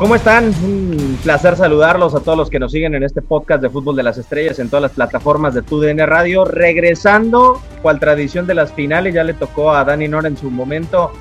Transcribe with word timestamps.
¿Cómo 0.00 0.14
están? 0.14 0.46
Un 0.64 1.18
placer 1.22 1.56
saludarlos 1.56 2.14
a 2.14 2.20
todos 2.20 2.38
los 2.38 2.48
que 2.48 2.58
nos 2.58 2.72
siguen 2.72 2.94
en 2.94 3.02
este 3.02 3.20
podcast 3.20 3.60
de 3.60 3.68
Fútbol 3.68 3.96
de 3.96 4.02
las 4.02 4.16
Estrellas 4.16 4.58
en 4.58 4.70
todas 4.70 4.80
las 4.80 4.92
plataformas 4.92 5.52
de 5.52 5.60
TUDN 5.60 5.98
Radio. 6.06 6.46
Regresando, 6.46 7.60
cual 7.82 8.00
tradición 8.00 8.46
de 8.46 8.54
las 8.54 8.72
finales, 8.72 9.12
ya 9.12 9.24
le 9.24 9.34
tocó 9.34 9.72
a 9.72 9.84
Dani 9.84 10.08
Nora 10.08 10.28
en 10.28 10.38
su 10.38 10.50
momento 10.50 11.12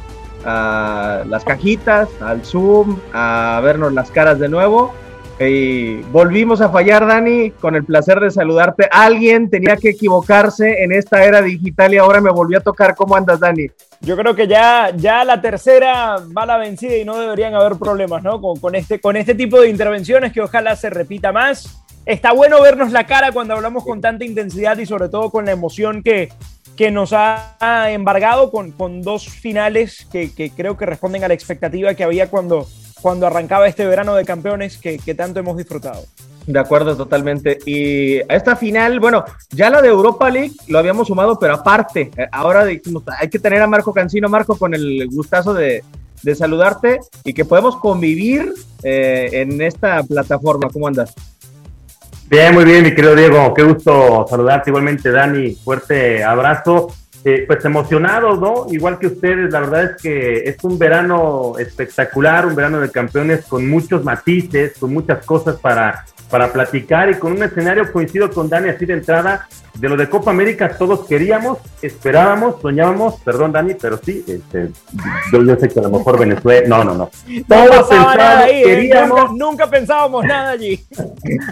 a 0.46 1.24
las 1.28 1.44
cajitas, 1.44 2.08
al 2.22 2.46
Zoom, 2.46 2.98
a 3.12 3.60
vernos 3.62 3.92
las 3.92 4.12
caras 4.12 4.40
de 4.40 4.48
nuevo. 4.48 4.94
Y 5.40 6.02
volvimos 6.12 6.60
a 6.60 6.70
fallar, 6.70 7.08
Dani, 7.08 7.52
con 7.52 7.76
el 7.76 7.86
placer 7.86 8.20
de 8.20 8.30
saludarte. 8.30 8.90
Alguien 8.92 9.50
tenía 9.50 9.78
que 9.78 9.92
equivocarse 9.92 10.84
en 10.84 10.92
esta 10.92 11.24
era 11.24 11.42
digital 11.42 11.94
y 11.94 11.98
ahora 11.98 12.20
me 12.20 12.30
volvió 12.30 12.58
a 12.58 12.62
tocar. 12.62 12.94
¿Cómo 12.94 13.16
andas, 13.16 13.40
Dani? 13.40 13.68
Yo 14.02 14.18
creo 14.18 14.36
que 14.36 14.48
ya, 14.48 14.92
ya 14.96 15.24
la 15.24 15.40
tercera 15.40 16.18
va 16.38 16.46
la 16.46 16.58
vencida 16.58 16.98
y 16.98 17.06
no 17.06 17.18
deberían 17.18 17.54
haber 17.54 17.78
problemas, 17.78 18.22
¿no? 18.22 18.42
Con, 18.42 18.60
con, 18.60 18.76
este, 18.76 19.00
con 19.00 19.16
este 19.16 19.34
tipo 19.34 19.62
de 19.62 19.70
intervenciones 19.70 20.34
que 20.34 20.42
ojalá 20.42 20.76
se 20.76 20.90
repita 20.90 21.32
más. 21.32 21.84
Está 22.06 22.34
bueno 22.34 22.62
vernos 22.62 22.92
la 22.92 23.06
cara 23.06 23.32
cuando 23.32 23.54
hablamos 23.54 23.86
con 23.86 24.02
tanta 24.02 24.26
intensidad 24.26 24.78
y 24.78 24.86
sobre 24.86 25.08
todo 25.08 25.30
con 25.30 25.46
la 25.46 25.52
emoción 25.52 26.04
que, 26.04 26.30
que 26.76 26.92
nos 26.92 27.14
ha 27.14 27.92
embargado 27.92 28.52
con, 28.52 28.72
con 28.72 29.02
dos 29.02 29.30
finales 29.30 30.08
que, 30.12 30.34
que, 30.34 30.50
creo 30.50 30.78
que 30.78 30.86
responden 30.86 31.24
a 31.24 31.28
la 31.28 31.34
expectativa 31.34 31.94
que 31.94 32.04
había 32.04 32.30
cuando, 32.30 32.68
cuando 33.02 33.28
arrancaba 33.28 33.68
este 33.68 33.86
verano 33.86 34.16
de 34.16 34.26
campeones 34.26 34.78
que, 34.78 34.98
que 35.00 35.16
tanto 35.16 35.40
hemos 35.40 35.58
disfrutado. 35.58 36.04
De 36.48 36.60
acuerdo, 36.60 36.98
totalmente. 36.98 37.60
Y 37.66 38.20
a 38.22 38.36
esta 38.36 38.56
final, 38.56 39.00
bueno, 39.00 39.24
ya 39.52 39.70
la 39.70 39.82
de 39.82 39.90
Europa 39.90 40.30
League 40.32 40.54
lo 40.68 40.80
habíamos 40.80 41.08
sumado, 41.08 41.38
pero 41.38 41.54
aparte, 41.54 42.10
eh, 42.18 42.28
ahora 42.32 42.66
dijimos, 42.66 43.04
hay 43.20 43.30
que 43.30 43.38
tener 43.38 43.62
a 43.62 43.68
Marco 43.68 43.94
Cancino, 43.94 44.30
Marco, 44.30 44.58
con 44.58 44.74
el 44.74 45.08
gustazo 45.12 45.54
de, 45.54 45.84
de 46.24 46.36
saludarte 46.36 47.02
y 47.24 47.34
que 47.34 47.46
podemos 47.46 47.78
convivir 47.78 48.52
eh, 48.82 49.30
en 49.34 49.62
esta 49.62 50.02
plataforma. 50.04 50.70
¿Cómo 50.74 50.88
andas? 50.88 51.14
Bien, 52.30 52.54
muy 52.54 52.66
bien, 52.66 52.84
mi 52.84 52.96
querido 52.96 53.16
Diego. 53.16 53.54
Qué 53.54 53.64
gusto 53.64 54.26
saludarte 54.30 54.72
igualmente, 54.72 55.12
Dani. 55.12 55.56
Fuerte 55.56 56.24
abrazo. 56.24 56.88
Eh, 57.26 57.44
pues 57.46 57.66
emocionados, 57.66 58.40
¿no? 58.40 58.66
Igual 58.70 58.98
que 58.98 59.08
ustedes, 59.08 59.52
la 59.52 59.60
verdad 59.60 59.84
es 59.84 60.02
que 60.02 60.50
es 60.50 60.64
un 60.64 60.80
verano 60.80 61.54
espectacular, 61.60 62.46
un 62.46 62.56
verano 62.56 62.80
de 62.80 62.90
campeones 62.90 63.46
con 63.46 63.70
muchos 63.70 64.06
matices, 64.06 64.78
con 64.80 64.94
muchas 64.94 65.26
cosas 65.26 65.58
para, 65.58 66.06
para 66.30 66.54
platicar 66.54 67.10
y 67.10 67.16
con 67.16 67.34
un 67.34 67.44
escenario 67.44 67.92
coincido 67.92 68.32
con 68.32 68.48
Dani 68.48 68.70
así 68.70 68.86
de 68.86 68.94
entrada, 68.94 69.50
de 69.74 69.90
lo 69.90 69.98
de 69.98 70.10
Copa 70.10 70.32
América 70.32 70.78
todos 70.78 71.06
queríamos, 71.08 71.58
esperábamos, 71.82 72.62
soñábamos, 72.62 73.20
perdón 73.22 73.52
Dani, 73.52 73.74
pero 73.74 73.98
sí, 73.98 74.24
este, 74.26 74.70
yo, 75.32 75.44
yo, 75.44 75.56
sé 75.58 75.68
que 75.68 75.80
a 75.80 75.84
lo 75.84 75.90
mejor 75.90 76.20
Venezuela, 76.20 76.68
no, 76.70 76.84
no, 76.86 76.96
no. 76.96 77.10
Todos 77.48 77.70
no 77.70 77.88
pensábamos, 77.90 78.18
ahí, 78.18 78.62
¿eh? 78.62 78.64
queríamos. 78.64 79.32
Nunca, 79.32 79.46
nunca, 79.46 79.70
pensábamos 79.70 80.26
nada 80.26 80.52
allí. 80.52 80.86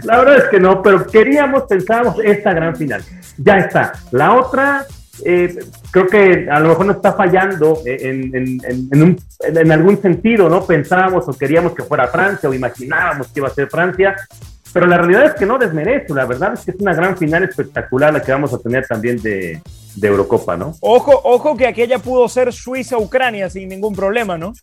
La 0.04 0.20
verdad 0.20 0.38
es 0.38 0.44
que 0.46 0.60
no, 0.62 0.82
pero 0.82 1.06
queríamos, 1.06 1.64
pensábamos 1.64 2.20
esta 2.24 2.54
gran 2.54 2.76
final. 2.76 3.04
Ya 3.38 3.58
está. 3.58 3.94
La 4.12 4.34
otra, 4.34 4.86
eh, 5.26 5.58
creo 5.92 6.08
que 6.08 6.48
a 6.50 6.60
lo 6.60 6.70
mejor 6.70 6.86
nos 6.86 6.96
está 6.98 7.14
fallando 7.14 7.82
en, 7.86 8.36
en, 8.36 9.04
un, 9.04 9.20
en, 9.40 9.72
algún 9.72 10.02
sentido, 10.02 10.50
¿no? 10.50 10.66
Pensábamos 10.66 11.28
o 11.28 11.34
queríamos 11.34 11.74
que 11.74 11.84
fuera 11.84 12.08
Francia 12.08 12.50
o 12.50 12.54
imaginábamos 12.54 13.28
que 13.28 13.40
iba 13.40 13.48
a 13.48 13.54
ser 13.54 13.70
Francia, 13.70 14.16
pero 14.74 14.86
la 14.86 14.98
realidad 14.98 15.26
es 15.26 15.34
que 15.34 15.46
no 15.46 15.58
desmerezco, 15.58 16.14
la 16.14 16.26
verdad 16.26 16.54
es 16.54 16.66
que 16.66 16.72
es 16.72 16.78
una 16.80 16.94
gran 16.94 17.18
final 17.18 17.44
espectacular 17.44 18.14
la 18.14 18.22
que 18.22 18.32
vamos 18.32 18.54
a 18.54 18.60
tener 18.60 18.86
también 18.86 19.22
de 19.22 19.62
Eurocopa, 20.02 20.56
¿no? 20.56 20.76
Ojo, 20.82 21.20
ojo 21.24 21.58
que 21.58 21.68
aquella 21.68 22.00
pudo 22.00 22.28
ser 22.30 22.54
Suiza-Ucrania 22.54 23.50
sin 23.50 23.70
ningún 23.70 23.96
problema, 23.96 24.38
¿no? 24.38 24.54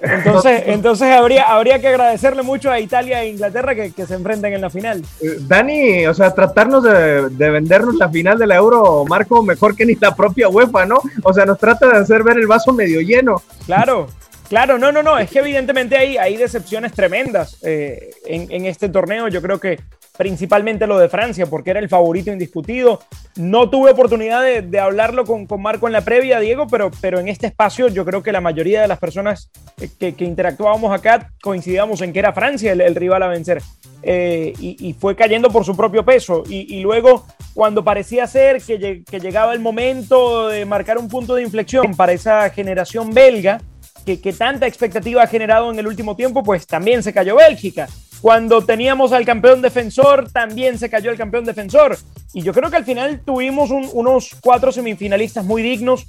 Entonces, 0.00 0.62
entonces 0.66 1.08
habría, 1.08 1.44
habría 1.44 1.80
que 1.80 1.88
agradecerle 1.88 2.42
mucho 2.42 2.70
a 2.70 2.80
Italia 2.80 3.22
e 3.22 3.28
Inglaterra 3.28 3.74
que, 3.74 3.92
que 3.92 4.06
se 4.06 4.14
enfrenten 4.14 4.52
en 4.52 4.60
la 4.60 4.70
final. 4.70 5.02
Dani, 5.40 6.06
o 6.06 6.14
sea, 6.14 6.34
tratarnos 6.34 6.82
de, 6.82 7.28
de, 7.30 7.50
vendernos 7.50 7.96
la 7.96 8.08
final 8.08 8.38
de 8.38 8.46
la 8.46 8.56
Euro, 8.56 9.04
Marco, 9.06 9.42
mejor 9.42 9.76
que 9.76 9.86
ni 9.86 9.94
la 9.94 10.14
propia 10.14 10.48
UEFA, 10.48 10.86
¿no? 10.86 11.00
O 11.22 11.32
sea, 11.32 11.44
nos 11.44 11.58
trata 11.58 11.88
de 11.88 11.98
hacer 11.98 12.22
ver 12.22 12.38
el 12.38 12.46
vaso 12.46 12.72
medio 12.72 13.00
lleno. 13.00 13.42
Claro, 13.66 14.08
claro, 14.48 14.78
no, 14.78 14.92
no, 14.92 15.02
no, 15.02 15.18
es 15.18 15.30
que 15.30 15.40
evidentemente 15.40 15.96
hay, 15.96 16.16
hay 16.16 16.36
decepciones 16.36 16.92
tremendas 16.92 17.58
eh, 17.62 18.10
en, 18.26 18.50
en 18.50 18.66
este 18.66 18.88
torneo. 18.88 19.28
Yo 19.28 19.42
creo 19.42 19.58
que 19.58 19.78
principalmente 20.20 20.86
lo 20.86 20.98
de 20.98 21.08
Francia, 21.08 21.46
porque 21.46 21.70
era 21.70 21.80
el 21.80 21.88
favorito 21.88 22.30
indiscutido. 22.30 23.00
No 23.36 23.70
tuve 23.70 23.92
oportunidad 23.92 24.42
de, 24.42 24.60
de 24.60 24.78
hablarlo 24.78 25.24
con, 25.24 25.46
con, 25.46 25.62
Marco 25.62 25.86
en 25.86 25.94
la 25.94 26.02
previa, 26.02 26.38
Diego, 26.40 26.66
pero, 26.66 26.90
pero 27.00 27.20
en 27.20 27.28
este 27.28 27.46
espacio 27.46 27.88
yo 27.88 28.04
creo 28.04 28.22
que 28.22 28.30
la 28.30 28.42
mayoría 28.42 28.82
de 28.82 28.88
las 28.88 28.98
personas 28.98 29.50
que, 29.98 30.14
que 30.14 30.24
interactuábamos 30.26 30.92
acá 30.92 31.32
coincidíamos 31.40 32.02
en 32.02 32.12
que 32.12 32.18
era 32.18 32.34
Francia 32.34 32.70
el, 32.70 32.94
rival 32.94 33.22
a 33.22 33.28
vencer. 33.28 33.62
Eh, 34.02 34.52
y, 34.60 34.92
fue 34.92 35.16
cayendo 35.16 35.48
por 35.48 35.64
su 35.64 35.74
propio 35.74 36.04
peso. 36.04 36.42
Y, 36.46 36.80
luego, 36.82 37.24
cuando 37.54 37.82
parecía 37.82 38.26
ser 38.26 38.60
que, 38.60 39.02
llegaba 39.22 39.54
el 39.54 39.60
momento 39.60 40.48
de 40.48 40.66
marcar 40.66 40.98
un 40.98 41.08
punto 41.08 41.34
de 41.34 41.44
inflexión 41.44 41.96
para 41.96 42.12
esa 42.12 42.50
generación 42.50 43.14
belga, 43.14 43.62
que 44.04 44.34
tanta 44.34 44.66
expectativa 44.66 45.22
ha 45.22 45.26
generado 45.26 45.72
en 45.72 45.78
el 45.78 45.86
último 45.86 46.14
tiempo, 46.14 46.42
pues 46.42 46.66
también 46.66 47.02
se 47.02 47.14
cayó 47.14 47.36
Bélgica. 47.36 47.88
Cuando 48.20 48.62
teníamos 48.62 49.12
al 49.12 49.24
campeón 49.24 49.62
defensor, 49.62 50.30
también 50.30 50.78
se 50.78 50.90
cayó 50.90 51.10
el 51.10 51.16
campeón 51.16 51.44
defensor. 51.44 51.96
Y 52.32 52.42
yo 52.42 52.52
creo 52.52 52.70
que 52.70 52.76
al 52.76 52.84
final 52.84 53.20
tuvimos 53.24 53.70
un, 53.70 53.88
unos 53.92 54.36
cuatro 54.40 54.70
semifinalistas 54.70 55.44
muy 55.44 55.62
dignos. 55.62 56.06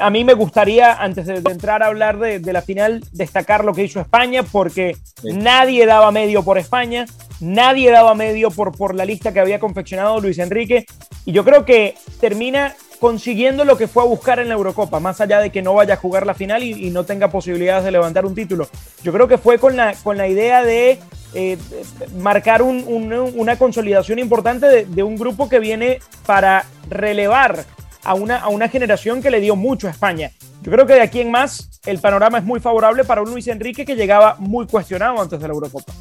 A 0.00 0.10
mí 0.10 0.24
me 0.24 0.34
gustaría, 0.34 0.94
antes 0.94 1.26
de, 1.26 1.40
de 1.40 1.52
entrar 1.52 1.82
a 1.82 1.86
hablar 1.86 2.18
de, 2.18 2.40
de, 2.40 2.52
la 2.52 2.62
final, 2.62 3.04
destacar 3.12 3.64
lo 3.64 3.72
que 3.74 3.84
hizo 3.84 4.00
España, 4.00 4.42
porque 4.42 4.96
sí. 5.22 5.28
nadie 5.32 5.86
daba 5.86 6.10
medio 6.10 6.42
por 6.42 6.58
España, 6.58 7.06
nadie 7.40 7.90
daba 7.90 8.14
medio 8.14 8.50
por, 8.50 8.76
por 8.76 8.94
la 8.94 9.04
lista 9.04 9.32
que 9.32 9.40
había 9.40 9.60
confeccionado 9.60 10.20
Luis 10.20 10.38
Enrique. 10.38 10.86
Y 11.24 11.32
yo 11.32 11.44
creo 11.44 11.64
que 11.64 11.94
termina 12.20 12.74
consiguiendo 12.98 13.64
lo 13.64 13.76
que 13.76 13.86
fue 13.86 14.02
a 14.02 14.06
buscar 14.06 14.38
en 14.38 14.48
la 14.48 14.54
Eurocopa, 14.54 14.98
más 14.98 15.20
allá 15.20 15.40
de 15.40 15.50
que 15.50 15.62
no 15.62 15.74
vaya 15.74 15.94
a 15.94 15.98
jugar 15.98 16.26
la 16.26 16.34
final 16.34 16.62
y, 16.62 16.86
y 16.86 16.90
no 16.90 17.04
tenga 17.04 17.28
posibilidades 17.28 17.84
de 17.84 17.90
levantar 17.90 18.24
un 18.24 18.34
título. 18.34 18.68
Yo 19.02 19.12
creo 19.12 19.28
que 19.28 19.38
fue 19.38 19.58
con 19.58 19.76
la, 19.76 19.94
con 20.02 20.16
la 20.16 20.26
idea 20.26 20.64
de 20.64 20.98
eh, 21.34 21.58
marcar 22.18 22.62
un, 22.62 22.84
un, 22.86 23.12
una 23.34 23.56
consolidación 23.56 24.18
importante 24.18 24.66
de, 24.66 24.84
de, 24.86 25.02
un 25.02 25.16
grupo 25.16 25.48
que 25.48 25.58
viene 25.58 26.00
para 26.26 26.64
relevar 26.88 27.64
a 28.04 28.14
una, 28.14 28.36
a 28.36 28.48
una 28.48 28.68
generación 28.68 29.22
que 29.22 29.30
le 29.30 29.40
dio 29.40 29.56
mucho 29.56 29.88
a 29.88 29.90
España. 29.90 30.30
Yo 30.62 30.70
creo 30.70 30.86
que 30.86 30.94
de 30.94 31.02
aquí 31.02 31.20
en 31.20 31.30
más 31.30 31.80
el 31.86 31.98
panorama 31.98 32.38
es 32.38 32.44
muy 32.44 32.60
favorable 32.60 33.04
para 33.04 33.22
un 33.22 33.30
Luis 33.30 33.48
Enrique 33.48 33.84
que 33.84 33.96
llegaba 33.96 34.36
muy 34.38 34.66
cuestionado 34.66 35.20
antes 35.20 35.40
de 35.40 35.48
la 35.48 35.54
Eurocopa. 35.54 35.92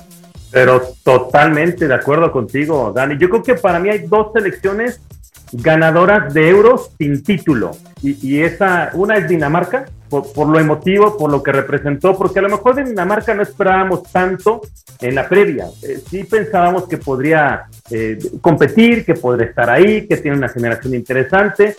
Pero 0.51 0.81
totalmente 1.03 1.87
de 1.87 1.93
acuerdo 1.93 2.31
contigo, 2.31 2.91
Dani. 2.95 3.17
Yo 3.17 3.29
creo 3.29 3.43
que 3.43 3.55
para 3.55 3.79
mí 3.79 3.89
hay 3.89 3.99
dos 4.07 4.31
selecciones 4.33 5.01
ganadoras 5.51 6.33
de 6.33 6.47
euros 6.47 6.91
sin 6.97 7.23
título. 7.23 7.71
Y, 8.01 8.17
y 8.21 8.43
esa, 8.43 8.91
una 8.93 9.17
es 9.17 9.27
Dinamarca, 9.27 9.85
por, 10.13 10.31
por, 10.31 10.47
lo 10.47 10.59
emotivo, 10.59 11.17
por 11.17 11.31
lo 11.31 11.41
que 11.41 11.51
representó, 11.51 12.15
porque 12.15 12.37
a 12.37 12.43
lo 12.43 12.49
mejor 12.49 12.75
de 12.75 12.83
Dinamarca 12.83 13.33
no 13.33 13.41
esperábamos 13.41 14.03
tanto 14.11 14.61
en 15.01 15.15
la 15.15 15.27
previa. 15.27 15.65
Eh, 15.81 15.99
sí 16.07 16.23
pensábamos 16.23 16.87
que 16.87 16.97
podría 16.97 17.63
eh, 17.89 18.19
competir, 18.39 19.05
que 19.05 19.15
podría 19.15 19.47
estar 19.47 19.71
ahí, 19.71 20.07
que 20.07 20.17
tiene 20.17 20.37
una 20.37 20.49
generación 20.49 20.93
interesante, 20.93 21.75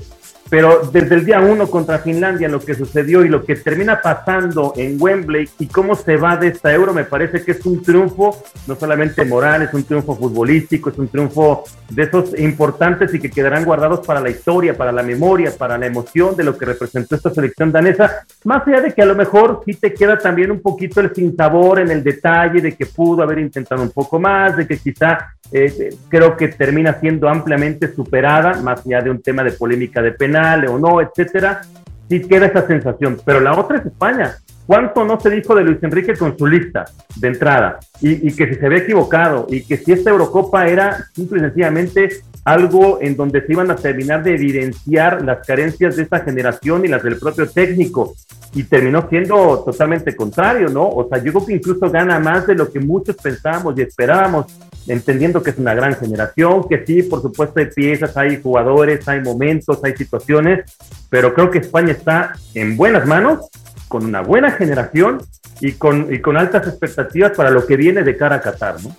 pero 0.50 0.88
desde 0.92 1.14
el 1.14 1.24
día 1.24 1.40
uno 1.40 1.68
contra 1.68 1.98
Finlandia, 1.98 2.48
lo 2.48 2.60
que 2.60 2.74
sucedió 2.74 3.24
y 3.24 3.28
lo 3.28 3.44
que 3.44 3.56
termina 3.56 4.00
pasando 4.00 4.74
en 4.76 5.00
Wembley 5.00 5.48
y 5.58 5.66
cómo 5.66 5.94
se 5.94 6.16
va 6.16 6.36
de 6.36 6.48
esta 6.48 6.72
euro, 6.72 6.92
me 6.92 7.04
parece 7.04 7.42
que 7.42 7.52
es 7.52 7.64
un 7.64 7.82
triunfo, 7.82 8.42
no 8.66 8.74
solamente 8.76 9.24
moral, 9.24 9.62
es 9.62 9.72
un 9.72 9.84
triunfo 9.84 10.16
futbolístico, 10.16 10.90
es 10.90 10.98
un 10.98 11.08
triunfo 11.08 11.64
de 11.90 12.02
esos 12.02 12.38
importantes 12.38 13.14
y 13.14 13.20
que 13.20 13.30
quedarán 13.30 13.64
guardados 13.64 14.06
para 14.06 14.20
la 14.20 14.30
historia, 14.30 14.76
para 14.76 14.92
la 14.92 15.02
memoria, 15.02 15.52
para 15.56 15.78
la 15.78 15.86
emoción 15.86 16.36
de 16.36 16.44
lo 16.44 16.56
que 16.58 16.66
representó 16.66 17.16
esta 17.16 17.30
selección 17.30 17.72
danesa, 17.72 18.24
más 18.44 18.66
allá 18.66 18.82
de 18.82 18.92
que 18.92 19.02
a 19.02 19.06
lo 19.06 19.14
mejor 19.14 19.62
sí 19.64 19.74
te 19.74 19.94
queda 19.94 20.18
también 20.18 20.50
un 20.50 20.60
poquito 20.60 21.00
el 21.00 21.14
sinsabor 21.14 21.80
en 21.80 21.90
el 21.90 22.04
detalle 22.04 22.60
de 22.60 22.76
que 22.76 22.86
pudo 22.86 23.22
haber 23.22 23.38
intentado 23.38 23.82
un 23.82 23.90
poco 23.90 24.18
más, 24.18 24.56
de 24.56 24.66
que 24.66 24.76
quizá 24.76 25.34
eh, 25.52 25.94
creo 26.08 26.36
que 26.36 26.48
termina 26.48 26.98
siendo 27.00 27.28
ampliamente 27.28 27.92
superada, 27.94 28.60
más 28.62 28.84
allá 28.86 29.02
de 29.02 29.10
un 29.10 29.22
tema 29.22 29.42
de 29.42 29.52
polémica 29.52 30.02
de 30.02 30.12
penal 30.12 30.33
o 30.68 30.78
no, 30.78 31.00
etcétera, 31.00 31.62
sí 32.08 32.20
queda 32.22 32.46
esa 32.46 32.66
sensación. 32.66 33.20
Pero 33.24 33.40
la 33.40 33.58
otra 33.58 33.78
es 33.78 33.86
España. 33.86 34.36
¿Cuánto 34.66 35.04
no 35.04 35.20
se 35.20 35.28
dijo 35.28 35.54
de 35.54 35.62
Luis 35.62 35.82
Enrique 35.82 36.16
con 36.16 36.38
su 36.38 36.46
lista 36.46 36.86
de 37.16 37.28
entrada? 37.28 37.78
Y, 38.00 38.32
que 38.34 38.48
si 38.48 38.54
se 38.54 38.66
había 38.66 38.78
equivocado 38.78 39.46
y 39.50 39.62
que 39.62 39.76
si 39.76 39.92
esta 39.92 40.10
Eurocopa 40.10 40.66
era 40.66 41.04
simple 41.14 41.38
y 41.38 41.42
sencillamente 41.42 42.08
algo 42.44 42.98
en 43.00 43.16
donde 43.16 43.44
se 43.44 43.52
iban 43.52 43.70
a 43.70 43.76
terminar 43.76 44.22
de 44.22 44.34
evidenciar 44.34 45.22
las 45.22 45.46
carencias 45.46 45.96
de 45.96 46.02
esta 46.02 46.20
generación 46.20 46.84
y 46.84 46.88
las 46.88 47.02
del 47.02 47.18
propio 47.18 47.48
técnico. 47.48 48.14
Y 48.54 48.64
terminó 48.64 49.06
siendo 49.08 49.62
totalmente 49.64 50.14
contrario, 50.14 50.68
¿no? 50.68 50.88
O 50.88 51.08
sea, 51.08 51.18
yo 51.18 51.32
creo 51.32 51.46
que 51.46 51.54
incluso 51.54 51.90
gana 51.90 52.18
más 52.18 52.46
de 52.46 52.54
lo 52.54 52.70
que 52.70 52.80
muchos 52.80 53.16
pensábamos 53.16 53.76
y 53.76 53.82
esperábamos, 53.82 54.46
entendiendo 54.86 55.42
que 55.42 55.50
es 55.50 55.58
una 55.58 55.74
gran 55.74 55.96
generación, 55.96 56.68
que 56.68 56.84
sí, 56.86 57.02
por 57.02 57.20
supuesto 57.20 57.60
hay 57.60 57.66
piezas, 57.66 58.16
hay 58.16 58.40
jugadores, 58.40 59.06
hay 59.08 59.20
momentos, 59.20 59.82
hay 59.82 59.96
situaciones, 59.96 60.70
pero 61.10 61.34
creo 61.34 61.50
que 61.50 61.58
España 61.58 61.92
está 61.92 62.34
en 62.54 62.76
buenas 62.76 63.06
manos 63.06 63.50
con 63.94 64.06
una 64.06 64.22
buena 64.22 64.50
generación 64.50 65.22
y 65.60 65.74
con, 65.74 66.12
y 66.12 66.20
con 66.20 66.36
altas 66.36 66.66
expectativas 66.66 67.30
para 67.30 67.50
lo 67.50 67.64
que 67.64 67.76
viene 67.76 68.02
de 68.02 68.16
cara 68.16 68.34
a 68.34 68.40
Qatar, 68.40 68.82
¿no? 68.82 68.96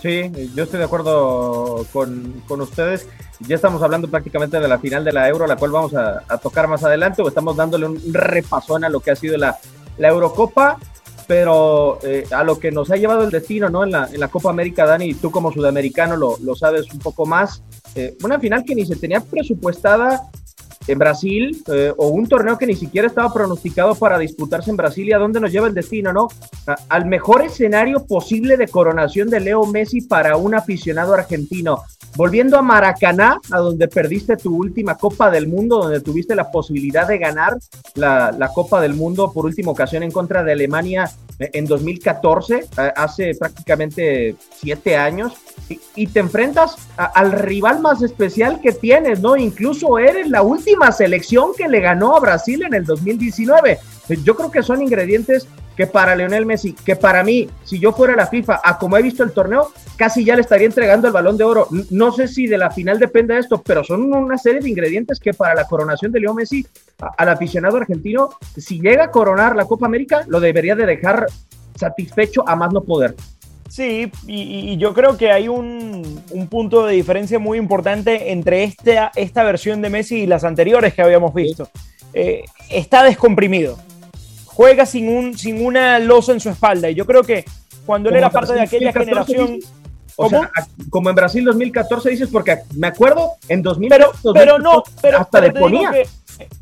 Sí, 0.00 0.32
yo 0.54 0.64
estoy 0.64 0.78
de 0.78 0.86
acuerdo 0.86 1.84
con, 1.92 2.42
ustedes. 2.48 3.06
Ya 3.40 3.56
estamos 3.56 3.82
hablando 3.82 4.08
prácticamente 4.08 4.58
de 4.58 4.66
la 4.66 4.78
final 4.78 5.04
de 5.04 5.12
la 5.12 5.28
Euro, 5.28 5.46
la 5.46 5.56
cual 5.56 5.72
vamos 5.72 5.94
a, 5.94 6.22
tocar 6.38 6.66
más 6.66 6.82
adelante, 6.82 7.20
o 7.20 7.28
estamos 7.28 7.58
dándole 7.58 7.84
un 7.84 8.00
repasón 8.10 8.84
a 8.84 8.88
lo 8.88 9.00
que 9.00 9.10
ha 9.10 9.16
sido 9.16 9.36
la, 9.36 9.58
Eurocopa, 9.98 10.78
pero 11.26 11.98
eh, 12.02 12.24
a 12.30 12.42
lo 12.42 12.58
que 12.58 12.72
nos 12.72 12.90
ha 12.90 12.96
llevado 12.96 13.24
el 13.24 13.30
destino, 13.30 13.68
¿no? 13.68 13.84
En 13.84 13.90
la, 13.90 14.08
en 14.10 14.18
la 14.18 14.28
Copa 14.28 14.48
América, 14.48 14.86
Dani, 14.86 15.12
tú 15.12 15.30
como 15.30 15.52
sudamericano 15.52 16.16
lo, 16.16 16.38
lo 16.42 16.54
sabes 16.54 16.90
un 16.90 17.00
poco 17.00 17.26
más. 17.26 17.62
Eh, 17.94 18.16
una 18.24 18.40
final 18.40 18.64
que 18.64 18.74
ni 18.74 18.86
se 18.86 18.96
tenía 18.96 19.20
presupuestada 19.20 20.22
en 20.86 20.98
Brasil 20.98 21.62
eh, 21.72 21.92
o 21.96 22.08
un 22.08 22.26
torneo 22.26 22.58
que 22.58 22.66
ni 22.66 22.74
siquiera 22.74 23.08
estaba 23.08 23.32
pronosticado 23.32 23.94
para 23.94 24.18
disputarse 24.18 24.70
en 24.70 24.76
Brasil 24.76 25.08
y 25.08 25.12
a 25.12 25.18
dónde 25.18 25.40
nos 25.40 25.52
lleva 25.52 25.68
el 25.68 25.74
destino, 25.74 26.12
¿no? 26.12 26.28
al 26.88 27.06
mejor 27.06 27.42
escenario 27.42 28.06
posible 28.06 28.56
de 28.56 28.68
coronación 28.68 29.28
de 29.28 29.40
Leo 29.40 29.66
Messi 29.66 30.02
para 30.02 30.36
un 30.36 30.54
aficionado 30.54 31.14
argentino. 31.14 31.82
Volviendo 32.14 32.58
a 32.58 32.62
Maracaná, 32.62 33.40
a 33.50 33.58
donde 33.58 33.88
perdiste 33.88 34.36
tu 34.36 34.54
última 34.54 34.96
Copa 34.96 35.30
del 35.30 35.48
Mundo, 35.48 35.78
donde 35.78 36.00
tuviste 36.00 36.34
la 36.34 36.50
posibilidad 36.50 37.08
de 37.08 37.18
ganar 37.18 37.56
la, 37.94 38.32
la 38.32 38.48
Copa 38.48 38.80
del 38.82 38.94
Mundo 38.94 39.32
por 39.32 39.46
última 39.46 39.70
ocasión 39.70 40.02
en 40.02 40.10
contra 40.10 40.44
de 40.44 40.52
Alemania 40.52 41.10
eh, 41.38 41.50
en 41.54 41.66
2014, 41.66 42.54
eh, 42.56 42.92
hace 42.94 43.34
prácticamente 43.34 44.36
siete 44.54 44.96
años, 44.96 45.32
y, 45.96 46.06
te 46.06 46.20
enfrentas 46.20 46.76
al 46.96 47.32
rival 47.32 47.80
más 47.80 48.02
especial 48.02 48.60
que 48.60 48.72
tienes, 48.72 49.20
¿no? 49.20 49.36
Incluso 49.36 49.98
eres 49.98 50.28
la 50.28 50.42
última 50.42 50.71
selección 50.92 51.52
que 51.56 51.68
le 51.68 51.80
ganó 51.80 52.16
a 52.16 52.20
Brasil 52.20 52.62
en 52.64 52.74
el 52.74 52.84
2019. 52.84 53.78
Yo 54.24 54.36
creo 54.36 54.50
que 54.50 54.62
son 54.62 54.82
ingredientes 54.82 55.46
que 55.76 55.86
para 55.86 56.14
Leonel 56.14 56.46
Messi, 56.46 56.74
que 56.74 56.96
para 56.96 57.22
mí, 57.22 57.48
si 57.64 57.78
yo 57.78 57.92
fuera 57.92 58.14
la 58.14 58.26
FIFA, 58.26 58.60
a 58.62 58.78
como 58.78 58.96
he 58.96 59.02
visto 59.02 59.22
el 59.22 59.32
torneo, 59.32 59.72
casi 59.96 60.24
ya 60.24 60.34
le 60.34 60.42
estaría 60.42 60.66
entregando 60.66 61.06
el 61.06 61.12
balón 61.12 61.36
de 61.36 61.44
oro. 61.44 61.68
No 61.90 62.12
sé 62.12 62.28
si 62.28 62.46
de 62.46 62.58
la 62.58 62.70
final 62.70 62.98
depende 62.98 63.38
esto, 63.38 63.62
pero 63.62 63.82
son 63.82 64.12
una 64.12 64.38
serie 64.38 64.60
de 64.60 64.68
ingredientes 64.68 65.18
que 65.18 65.32
para 65.32 65.54
la 65.54 65.64
coronación 65.64 66.12
de 66.12 66.20
Leo 66.20 66.34
Messi, 66.34 66.66
al 66.98 67.28
aficionado 67.28 67.78
argentino, 67.78 68.30
si 68.56 68.80
llega 68.80 69.04
a 69.04 69.10
coronar 69.10 69.56
la 69.56 69.64
Copa 69.64 69.86
América, 69.86 70.24
lo 70.26 70.40
debería 70.40 70.76
de 70.76 70.86
dejar 70.86 71.26
satisfecho 71.76 72.46
a 72.46 72.54
más 72.54 72.72
no 72.72 72.82
poder. 72.82 73.14
Sí, 73.68 74.10
y, 74.26 74.76
yo 74.76 74.92
creo 74.92 75.16
que 75.16 75.32
hay 75.32 75.48
un, 75.48 76.22
punto 76.50 76.86
de 76.86 76.94
diferencia 76.94 77.38
muy 77.38 77.58
importante 77.58 78.32
entre 78.32 78.64
esta, 78.64 79.10
esta 79.16 79.44
versión 79.44 79.80
de 79.80 79.90
Messi 79.90 80.22
y 80.22 80.26
las 80.26 80.44
anteriores 80.44 80.94
que 80.94 81.02
habíamos 81.02 81.32
visto. 81.32 81.68
Eh, 82.14 82.44
está 82.70 83.02
descomprimido 83.02 83.78
juega 84.54 84.86
sin, 84.86 85.08
un, 85.08 85.36
sin 85.38 85.64
una 85.64 85.98
losa 85.98 86.32
en 86.32 86.40
su 86.40 86.50
espalda. 86.50 86.90
Y 86.90 86.94
yo 86.94 87.06
creo 87.06 87.22
que 87.22 87.44
cuando 87.86 88.10
él 88.10 88.16
era 88.16 88.30
parte 88.30 88.52
de 88.54 88.60
aquella 88.60 88.92
generación... 88.92 89.58
O 90.16 90.28
sea, 90.28 90.50
como 90.90 91.10
en 91.10 91.16
Brasil 91.16 91.44
2014 91.44 92.10
dices, 92.10 92.28
porque 92.30 92.58
me 92.76 92.88
acuerdo 92.88 93.32
en 93.48 93.62
2000. 93.62 93.88
Pero, 93.88 94.12
pero 94.34 94.58
no, 94.58 94.82
pero, 95.00 95.18
hasta 95.18 95.40
le 95.40 95.52
ponía. 95.52 95.92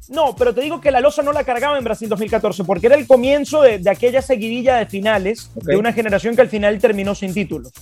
no, 0.09 0.35
pero 0.37 0.55
te 0.55 0.61
digo 0.61 0.81
que 0.81 0.91
la 0.91 1.01
losa 1.01 1.23
no 1.23 1.33
la 1.33 1.45
cargaba 1.45 1.79
en 1.79 1.85
Brasil 1.85 2.09
2014, 2.09 2.65
porque 2.65 2.87
era 2.87 2.97
el 2.97 3.07
comienzo 3.07 3.63
de, 3.63 3.83
aquella 3.91 4.23
seguidilla 4.23 4.77
de 4.77 4.87
finales 4.87 5.51
de 5.55 5.77
una 5.77 5.93
generación 5.93 6.35
que 6.35 6.43
al 6.43 6.49
final 6.49 6.79
terminó 6.79 7.15
sin 7.15 7.35
títulos. 7.35 7.73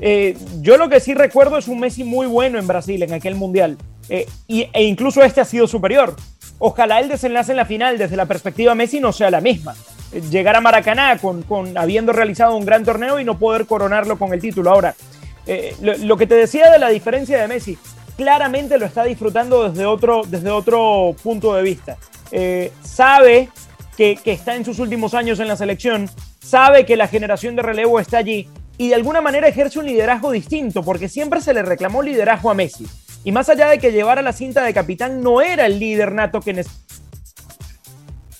Eh, 0.00 0.36
yo 0.60 0.76
lo 0.76 0.88
que 0.88 1.00
sí 1.00 1.14
recuerdo 1.14 1.58
es 1.58 1.68
un 1.68 1.80
Messi 1.80 2.04
muy 2.04 2.26
bueno 2.26 2.58
en 2.58 2.66
Brasil 2.66 3.02
en 3.02 3.12
aquel 3.12 3.34
mundial. 3.34 3.76
Eh, 4.08 4.26
y, 4.46 4.68
e 4.72 4.84
incluso 4.84 5.22
este 5.22 5.40
ha 5.40 5.44
sido 5.44 5.66
superior. 5.66 6.14
Ojalá 6.58 7.00
el 7.00 7.08
desenlace 7.08 7.52
en 7.52 7.56
la 7.56 7.66
final 7.66 7.98
desde 7.98 8.16
la 8.16 8.26
perspectiva 8.26 8.74
Messi 8.74 9.00
no 9.00 9.12
sea 9.12 9.30
la 9.30 9.40
misma. 9.40 9.74
Llegar 10.30 10.56
a 10.56 10.60
Maracaná 10.60 11.18
con, 11.18 11.76
habiendo 11.76 12.12
realizado 12.12 12.56
un 12.56 12.64
gran 12.64 12.84
torneo 12.84 13.18
y 13.18 13.24
no 13.24 13.38
poder 13.38 13.66
coronarlo 13.66 14.18
con 14.18 14.32
el 14.32 14.40
título. 14.40 14.70
Ahora, 14.70 14.94
eh, 15.46 15.74
lo, 15.80 16.16
que 16.16 16.26
te 16.26 16.34
decía 16.34 16.70
de 16.70 16.78
la 16.78 16.88
diferencia 16.90 17.40
de 17.40 17.48
Messi, 17.48 17.78
claramente 18.16 18.78
lo 18.78 18.86
está 18.86 19.04
disfrutando 19.04 19.70
desde 19.70 19.86
otro, 19.86 20.22
desde 20.26 20.50
otro 20.50 21.16
punto 21.22 21.54
de 21.54 21.62
vista. 21.62 21.96
Eh, 22.30 22.72
sabe 22.82 23.48
que, 23.96 24.16
que 24.16 24.32
está 24.32 24.54
en 24.54 24.64
sus 24.64 24.78
últimos 24.78 25.14
años 25.14 25.40
en 25.40 25.48
la 25.48 25.56
selección, 25.56 26.10
sabe 26.40 26.84
que 26.84 26.96
la 26.96 27.08
generación 27.08 27.56
de 27.56 27.62
relevo 27.62 27.98
está 27.98 28.18
allí 28.18 28.48
y 28.78 28.88
de 28.88 28.94
alguna 28.94 29.20
manera 29.20 29.48
ejerce 29.48 29.78
un 29.78 29.86
liderazgo 29.86 30.30
distinto, 30.30 30.82
porque 30.82 31.08
siempre 31.08 31.40
se 31.40 31.54
le 31.54 31.62
reclamó 31.62 32.02
liderazgo 32.02 32.50
a 32.50 32.54
Messi. 32.54 32.86
Y 33.24 33.32
más 33.32 33.48
allá 33.48 33.68
de 33.68 33.78
que 33.78 33.92
llevara 33.92 34.20
la 34.20 34.32
cinta 34.32 34.64
de 34.64 34.74
capitán, 34.74 35.22
no 35.22 35.40
era 35.40 35.66
el 35.66 35.78
líder 35.78 36.12
nato 36.12 36.40
que 36.40 36.52
necesitaba 36.52 36.82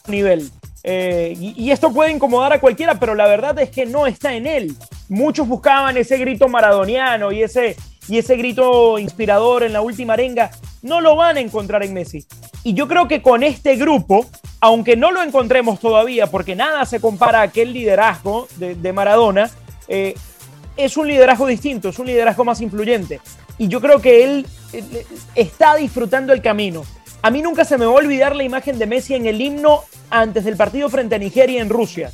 nivel. 0.08 0.50
Eh, 0.84 1.36
y, 1.38 1.70
esto 1.70 1.92
puede 1.92 2.10
incomodar 2.10 2.52
a 2.52 2.60
cualquiera, 2.60 2.98
pero 2.98 3.14
la 3.14 3.26
verdad 3.26 3.58
es 3.60 3.70
que 3.70 3.86
no 3.86 4.06
está 4.06 4.34
en 4.34 4.46
él. 4.46 4.74
Muchos 5.08 5.46
buscaban 5.46 5.96
ese 5.96 6.18
grito 6.18 6.48
maradoniano 6.48 7.30
y 7.30 7.42
ese, 7.42 7.76
y 8.08 8.18
ese 8.18 8.36
grito 8.36 8.98
inspirador 8.98 9.62
en 9.62 9.72
la 9.72 9.80
última 9.80 10.14
arenga. 10.14 10.50
No 10.82 11.00
lo 11.00 11.14
van 11.14 11.36
a 11.36 11.40
encontrar 11.40 11.84
en 11.84 11.94
Messi. 11.94 12.26
Y 12.64 12.74
yo 12.74 12.88
creo 12.88 13.06
que 13.06 13.22
con 13.22 13.42
este 13.42 13.76
grupo, 13.76 14.26
aunque 14.60 14.96
no 14.96 15.12
lo 15.12 15.22
encontremos 15.22 15.78
todavía, 15.78 16.26
porque 16.26 16.56
nada 16.56 16.84
se 16.84 17.00
compara 17.00 17.40
a 17.40 17.42
aquel 17.42 17.72
liderazgo 17.72 18.48
de, 18.56 18.92
Maradona, 18.92 19.50
eh, 19.88 20.14
es 20.76 20.96
un 20.96 21.06
liderazgo 21.06 21.46
distinto, 21.46 21.90
es 21.90 21.98
un 21.98 22.06
liderazgo 22.06 22.44
más 22.44 22.60
influyente 22.60 23.20
y 23.58 23.68
yo 23.68 23.80
creo 23.80 24.00
que 24.00 24.24
él 24.24 24.46
está 25.34 25.76
disfrutando 25.76 26.32
el 26.32 26.42
camino. 26.42 26.84
A 27.24 27.30
mí 27.30 27.40
nunca 27.40 27.64
se 27.64 27.78
me 27.78 27.86
va 27.86 27.92
a 27.92 27.94
olvidar 27.94 28.34
la 28.34 28.42
imagen 28.42 28.80
de 28.80 28.86
Messi 28.86 29.14
en 29.14 29.26
el 29.26 29.40
himno 29.40 29.84
antes 30.10 30.42
del 30.42 30.56
partido 30.56 30.90
frente 30.90 31.14
a 31.14 31.18
Nigeria 31.18 31.62
en 31.62 31.68
Rusia. 31.68 32.10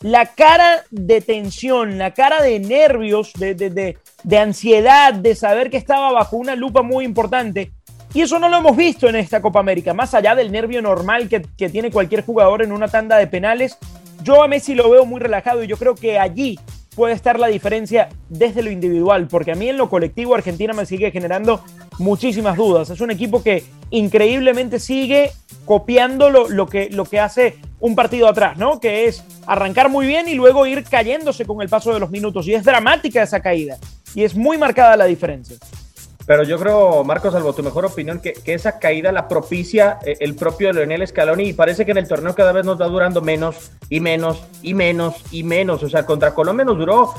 La 0.00 0.24
cara 0.26 0.82
de 0.90 1.20
tensión, 1.20 1.98
la 1.98 2.14
cara 2.14 2.42
de 2.42 2.58
nervios, 2.58 3.34
de, 3.34 3.98
ansiedad, 4.38 5.12
de 5.12 5.34
saber 5.34 5.68
que 5.68 5.76
estaba 5.76 6.10
bajo 6.10 6.38
una 6.38 6.56
lupa 6.56 6.80
muy 6.80 7.04
importante. 7.04 7.72
Y 8.14 8.22
eso 8.22 8.38
no 8.38 8.48
lo 8.48 8.56
hemos 8.56 8.76
visto 8.76 9.10
en 9.10 9.16
esta 9.16 9.42
Copa 9.42 9.60
América, 9.60 9.92
más 9.92 10.14
allá 10.14 10.34
del 10.34 10.50
nervio 10.50 10.80
normal 10.80 11.28
que, 11.28 11.42
que 11.58 11.68
tiene 11.68 11.90
cualquier 11.90 12.24
jugador 12.24 12.62
en 12.62 12.72
una 12.72 12.88
tanda 12.88 13.18
de 13.18 13.26
penales. 13.26 13.76
Yo 14.22 14.42
a 14.42 14.48
Messi 14.48 14.74
lo 14.74 14.88
veo 14.88 15.04
muy 15.04 15.20
relajado 15.20 15.62
y 15.62 15.66
yo 15.66 15.76
creo 15.76 15.94
que 15.94 16.18
allí 16.18 16.58
puede 16.94 17.14
estar 17.14 17.38
la 17.38 17.48
diferencia 17.48 18.08
desde 18.28 18.62
lo 18.62 18.70
individual, 18.70 19.28
porque 19.28 19.52
a 19.52 19.54
mí 19.54 19.68
en 19.68 19.76
lo 19.76 19.88
colectivo 19.88 20.34
Argentina 20.34 20.72
me 20.72 20.86
sigue 20.86 21.10
generando 21.10 21.62
muchísimas 21.98 22.56
dudas. 22.56 22.90
Es 22.90 23.00
un 23.00 23.10
equipo 23.10 23.42
que 23.42 23.64
increíblemente 23.90 24.78
sigue 24.78 25.30
copiando 25.64 26.30
lo, 26.30 26.66
que, 26.66 26.90
lo 26.90 27.04
que 27.04 27.20
hace 27.20 27.56
un 27.80 27.94
partido 27.94 28.28
atrás, 28.28 28.56
¿no? 28.56 28.80
Que 28.80 29.06
es 29.06 29.24
arrancar 29.46 29.88
muy 29.88 30.06
bien 30.06 30.28
y 30.28 30.34
luego 30.34 30.66
ir 30.66 30.84
cayéndose 30.84 31.44
con 31.44 31.62
el 31.62 31.68
paso 31.68 31.92
de 31.92 32.00
los 32.00 32.10
minutos. 32.10 32.46
Y 32.46 32.54
es 32.54 32.64
dramática 32.64 33.22
esa 33.22 33.40
caída. 33.40 33.76
Y 34.14 34.24
es 34.24 34.34
muy 34.34 34.58
marcada 34.58 34.96
la 34.96 35.06
diferencia. 35.06 35.56
Pero 36.26 36.42
yo 36.42 36.58
creo, 36.58 37.04
Marcos, 37.04 37.32
salvo 37.32 37.52
tu 37.52 37.62
mejor 37.62 37.84
opinión, 37.84 38.20
que, 38.20 38.34
esa 38.46 38.78
caída 38.78 39.12
la 39.12 39.28
propicia 39.28 39.98
eh, 40.04 40.16
el 40.20 40.34
propio 40.34 40.72
Leonel 40.72 41.06
Scaloni 41.06 41.48
y 41.48 41.52
parece 41.52 41.84
que 41.84 41.90
en 41.90 41.98
el 41.98 42.08
torneo 42.08 42.34
cada 42.34 42.52
vez 42.52 42.64
nos 42.64 42.80
va 42.80 42.86
durando 42.86 43.20
menos 43.20 43.72
y 43.90 44.00
menos 44.00 44.42
y 44.62 44.74
menos 44.74 45.16
y 45.30 45.42
menos. 45.42 45.82
O 45.82 45.88
sea, 45.88 46.06
contra 46.06 46.34
Colombia 46.34 46.64
nos 46.64 46.78
duró 46.78 47.12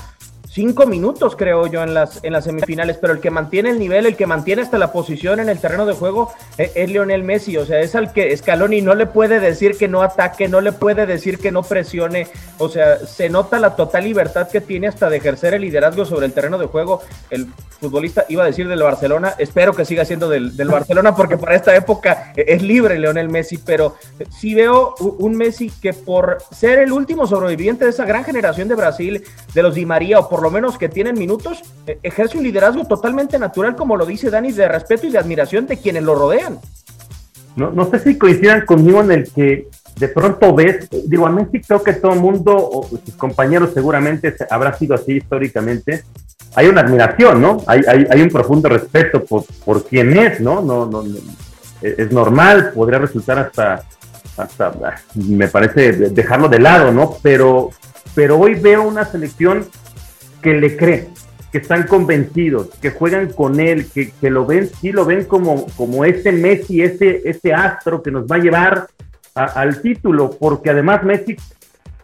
cinco 0.56 0.88
minutos, 0.88 1.36
creo 1.36 1.68
yo, 1.68 1.84
en 1.84 1.94
las, 1.94 2.24
en 2.24 2.32
las 2.32 2.46
semifinales, 2.46 2.98
pero 2.98 3.12
el 3.12 3.20
que 3.20 3.30
mantiene 3.30 3.72
el 3.72 3.78
nivel, 3.78 4.06
el 4.06 4.16
que 4.16 4.26
mantiene 4.26 4.62
hasta 4.62 4.78
la 4.78 4.94
posición 4.94 5.42
en 5.42 5.50
el 5.50 5.60
terreno 5.60 5.86
de 5.86 5.94
juego 5.94 6.32
es, 6.58 6.72
es, 6.76 6.90
Lionel 6.90 7.24
Messi, 7.24 7.58
o 7.58 7.66
sea, 7.66 7.82
es 7.82 7.94
al 7.94 8.14
que 8.14 8.36
Scaloni 8.36 8.82
no 8.82 8.96
le 8.96 9.06
puede 9.06 9.42
decir 9.42 9.78
que 9.78 9.90
no 9.90 10.02
ataque, 10.02 10.48
no 10.48 10.62
le 10.62 10.72
puede 10.72 11.06
decir 11.06 11.40
que 11.40 11.52
no 11.52 11.62
presione, 11.62 12.28
o 12.58 12.70
sea, 12.70 13.00
se 13.00 13.30
nota 13.30 13.60
la 13.60 13.76
total 13.76 14.06
libertad 14.06 14.48
que 14.48 14.62
tiene 14.62 14.88
hasta 14.88 15.10
de 15.10 15.18
ejercer 15.18 15.54
el 15.56 15.62
liderazgo 15.62 16.06
sobre 16.06 16.26
el 16.26 16.32
terreno 16.32 16.58
de 16.58 16.68
juego. 16.68 17.02
El 17.30 17.48
futbolista 17.82 18.26
iba 18.30 18.44
a 18.44 18.46
decir 18.46 18.70
del 18.70 18.82
Barcelona, 18.82 19.36
espero 19.38 19.74
que 19.74 19.84
siga 19.84 20.06
siendo 20.06 20.30
del, 20.30 20.56
del 20.56 20.70
Barcelona 20.70 21.14
porque 21.14 21.38
para 21.38 21.56
esta 21.56 21.76
época 21.76 22.32
es 22.34 22.62
libre 22.62 22.98
Lionel 22.98 23.28
Messi, 23.28 23.58
pero 23.58 23.98
sí 24.30 24.56
veo 24.56 24.96
un 25.00 25.36
Messi 25.36 25.70
que 25.82 25.92
por 25.92 26.38
ser 26.52 26.80
el 26.80 26.94
último 26.94 27.28
sobreviviente 27.28 27.84
de 27.84 27.92
esa 27.92 28.06
gran 28.06 28.24
generación 28.24 28.70
de 28.70 28.76
Brasil, 28.76 29.22
de 29.54 29.62
los 29.62 29.76
Di 29.76 29.86
María 29.86 30.20
o 30.20 30.30
por 30.30 30.45
lo 30.46 30.52
menos 30.52 30.78
que 30.78 30.90
tienen 30.90 31.18
minutos, 31.18 31.62
eh, 31.88 32.00
ejerce 32.02 32.38
un 32.38 32.44
liderazgo 32.44 32.86
totalmente 32.86 33.38
natural, 33.38 33.76
como 33.76 33.98
lo 33.98 34.06
dice 34.06 34.30
Dani, 34.30 34.52
de 34.52 34.68
respeto 34.68 35.08
y 35.08 35.12
de 35.12 35.20
admiración 35.20 35.68
de 35.68 35.78
quienes 35.78 36.04
lo 36.04 36.16
rodean. 36.16 36.60
no, 37.56 37.72
no 37.72 37.90
sé 37.90 38.00
si 38.00 38.18
coincidan 38.18 38.66
conmigo 38.66 39.02
en 39.02 39.12
el 39.12 39.32
que 39.32 39.68
de 39.98 40.10
pronto 40.10 40.54
ves, 40.54 40.90
digo, 41.06 41.26
a 41.26 41.30
Messi 41.30 41.62
creo 41.62 41.82
que 41.82 41.94
todo 41.94 42.14
el 42.14 42.20
mundo, 42.20 42.56
o 42.56 42.88
sus 42.88 43.16
compañeros 43.16 43.72
seguramente 43.74 44.36
habrá 44.50 44.78
sido 44.78 44.96
así 44.96 45.14
históricamente, 45.14 46.04
hay 46.56 46.68
una 46.68 46.82
admiración, 46.82 47.42
¿no? 47.42 47.58
Hay, 47.66 47.82
hay, 47.88 48.06
hay 48.10 48.22
un 48.22 48.30
profundo 48.30 48.70
respeto 48.70 49.24
por, 49.24 49.46
por 49.64 49.86
quién 49.86 50.18
es, 50.18 50.40
¿no? 50.40 50.62
No, 50.62 50.86
no, 50.86 51.04
Es 51.82 52.12
normal, 52.12 52.72
podría 52.74 53.00
resultar 53.00 53.40
hasta, 53.40 53.84
hasta, 54.38 54.74
me 55.16 55.48
parece, 55.48 55.92
dejarlo 55.94 56.50
de 56.50 56.60
lado, 56.60 56.92
¿no? 56.92 57.18
Pero, 57.22 57.70
pero 58.14 58.38
hoy 58.38 58.56
veo 58.56 58.84
una 58.84 59.06
selección 59.06 59.66
que 60.46 60.54
le 60.54 60.78
cree, 60.78 61.08
que 61.52 61.58
están 61.58 61.88
convencidos, 61.88 62.70
que 62.80 62.92
juegan 62.92 63.34
con 63.34 63.60
él, 63.60 63.88
que, 63.92 64.12
que 64.12 64.30
lo 64.30 64.46
ven, 64.46 64.68
sí 64.68 64.92
lo 64.92 65.04
ven 65.04 65.26
como, 65.26 65.66
como 65.76 66.06
ese 66.06 66.32
Messi, 66.32 66.84
ese, 66.84 67.28
ese 67.28 67.52
astro 67.52 68.04
que 68.04 68.12
nos 68.12 68.28
va 68.28 68.36
a 68.36 68.40
llevar 68.40 68.88
al 69.34 69.82
título, 69.82 70.38
porque 70.40 70.70
además 70.70 71.04
Messi 71.04 71.36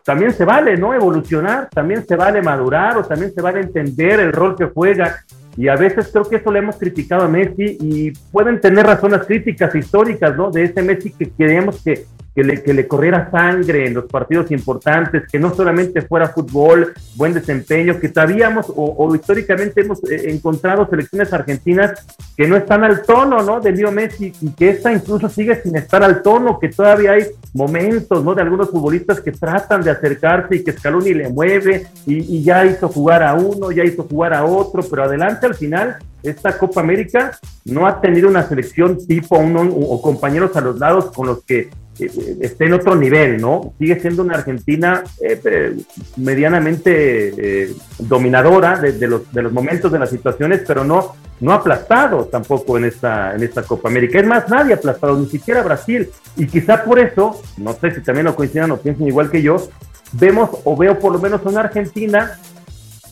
también 0.04 0.34
se 0.34 0.44
vale, 0.44 0.76
¿no? 0.76 0.92
Evolucionar, 0.92 1.70
también 1.70 2.04
se 2.08 2.16
vale 2.16 2.42
madurar 2.42 2.98
o 2.98 3.06
también 3.06 3.32
se 3.32 3.42
vale 3.44 3.60
entender 3.60 4.20
el 4.20 4.34
rol 4.34 4.56
que 4.56 4.66
juega. 4.66 5.24
Y 5.56 5.68
a 5.68 5.76
veces 5.76 6.10
creo 6.12 6.28
que 6.28 6.38
eso 6.38 6.52
le 6.52 6.60
hemos 6.60 6.78
criticado 6.78 7.26
a 7.26 7.28
Messi 7.28 7.78
y 7.80 8.12
pueden 8.32 8.60
tener 8.60 8.88
razones 8.88 9.22
críticas 9.28 9.76
históricas, 9.76 10.36
¿no? 10.36 10.50
De 10.50 10.64
ese 10.64 10.82
Messi 10.82 11.12
que 11.12 11.30
queremos 11.30 11.84
que 11.84 12.06
que 12.34 12.44
le, 12.44 12.64
que 12.64 12.74
le 12.74 12.88
corriera 12.88 13.30
sangre 13.30 13.88
en 13.88 13.94
los 13.94 14.06
partidos 14.06 14.52
importantes, 14.52 15.24
que 15.30 15.40
no 15.40 15.54
solamente 15.54 16.02
fuera 16.02 16.30
fútbol, 16.30 16.94
buen 17.16 17.34
desempeño, 17.34 18.00
que 18.00 18.10
sabíamos 18.10 18.72
o, 18.74 19.14
históricamente 19.16 19.82
hemos 19.82 20.04
eh, 20.10 20.30
encontrado 20.32 20.88
selecciones 20.90 21.34
argentinas 21.34 22.06
que 22.38 22.48
no 22.48 22.56
están 22.56 22.84
al 22.84 23.04
tono, 23.04 23.42
¿no? 23.44 23.60
De 23.60 23.72
Leo 23.72 23.92
Messi 23.92 24.34
y 24.42 24.52
que 24.52 24.70
esta 24.70 24.94
incluso 24.94 25.28
sigue 25.28 25.62
sin 25.62 25.76
estar 25.76 26.04
al 26.04 26.22
tono, 26.22 26.60
que 26.60 26.70
todavía 26.70 27.12
hay 27.12 27.26
momentos, 27.54 28.24
¿no? 28.24 28.34
De 28.34 28.42
algunos 28.42 28.70
futbolistas 28.70 29.20
que 29.20 29.32
tratan 29.32 29.84
de 29.84 29.92
acercarse 29.92 30.56
y 30.56 30.64
que 30.64 30.72
Scaloni 30.72 31.14
le 31.14 31.30
mueve 31.30 31.88
y, 32.06 32.38
y 32.38 32.44
ya 32.44 32.66
hizo 32.66 32.88
jugar 32.88 33.24
a 33.24 33.34
uno, 33.34 33.72
ya 33.72 33.84
hizo 33.84 34.04
jugar 34.04 34.34
a 34.34 34.46
otro, 34.46 34.84
pero 34.90 35.04
adelante 35.04 35.46
al 35.46 35.56
final 35.56 35.98
esta 36.24 36.58
Copa 36.58 36.82
América 36.82 37.38
no 37.66 37.88
ha 37.88 38.00
tenido 38.00 38.30
una 38.30 38.44
selección 38.44 38.98
tipo 39.06 39.38
uno, 39.38 39.62
o 39.62 40.02
compañeros 40.02 40.56
a 40.56 40.62
los 40.62 40.78
lados 40.80 41.12
con 41.12 41.28
los 41.28 41.44
que 41.44 41.70
esté 42.00 42.66
en 42.66 42.74
otro 42.74 42.96
nivel, 42.96 43.40
¿no? 43.40 43.74
Sigue 43.78 44.00
siendo 44.00 44.24
una 44.24 44.36
Argentina 44.36 45.04
eh, 45.22 45.78
medianamente 46.18 47.34
eh, 47.38 47.74
dominadora 48.00 48.78
de, 48.80 49.08
los, 49.08 49.32
de 49.32 49.42
los 49.42 49.52
momentos, 49.52 49.92
de 49.92 50.00
las 50.00 50.10
situaciones, 50.10 50.62
pero 50.66 50.84
no, 50.84 51.16
no 51.40 51.54
aplastado 51.54 52.26
tampoco 52.26 52.78
en 52.78 52.86
esta, 52.86 53.36
en 53.36 53.44
esta 53.44 53.64
Copa 53.64 53.90
América. 53.90 54.20
Es 54.20 54.26
más, 54.26 54.50
nadie 54.50 54.74
aplastado, 54.74 55.18
ni 55.18 55.28
siquiera 55.28 55.64
Brasil. 55.64 56.10
Y 56.38 56.48
quizá 56.48 56.84
por 56.84 57.00
eso, 57.00 57.42
no 57.58 57.74
sé 57.74 57.92
si 57.92 58.02
también 58.02 58.26
lo 58.26 58.36
coincidan 58.36 58.72
o 58.72 58.78
piensan 58.78 59.08
igual 59.08 59.30
que 59.30 59.42
yo, 59.42 59.70
vemos 60.14 60.50
o 60.64 60.76
veo 60.76 60.98
por 60.98 61.12
lo 61.12 61.20
menos 61.20 61.42
una 61.46 61.62
Argentina 61.62 62.40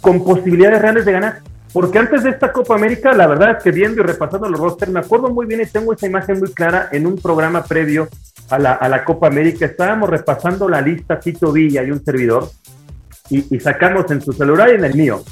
con 0.02 0.24
posibilidades 0.24 0.82
reales 0.82 1.06
de 1.06 1.12
ganar. 1.12 1.49
Porque 1.72 2.00
antes 2.00 2.24
de 2.24 2.32
esta 2.32 2.52
Copa 2.52 2.76
América, 2.76 3.14
la 3.14 3.28
verdad 3.28 3.58
es 3.58 3.64
que 3.64 3.72
viendo 3.72 4.02
y 4.02 4.06
repasando 4.06 4.50
los 4.50 4.60
rosters, 4.60 4.92
me 4.92 5.00
acuerdo 5.00 5.30
muy 5.30 5.46
bien 5.46 5.62
y 5.62 5.66
tengo 5.68 5.94
esa 5.94 6.08
imagen 6.08 6.40
muy 6.40 6.52
clara 6.52 6.90
en 6.92 7.06
un 7.06 7.18
programa 7.18 7.64
previo 7.64 8.08
a 8.50 8.58
la, 8.58 9.04
Copa 9.06 9.28
América. 9.28 9.66
Estábamos 9.66 10.10
repasando 10.10 10.68
la 10.68 10.82
lista 10.82 11.20
Tito 11.20 11.52
Villa 11.52 11.84
y 11.84 11.92
un 11.92 12.04
servidor 12.04 12.50
y, 13.30 13.60
sacamos 13.60 14.10
en 14.10 14.22
su 14.22 14.34
celular 14.34 14.70
y 14.72 14.76
en 14.76 14.86
el 14.86 14.96
mío 14.96 15.24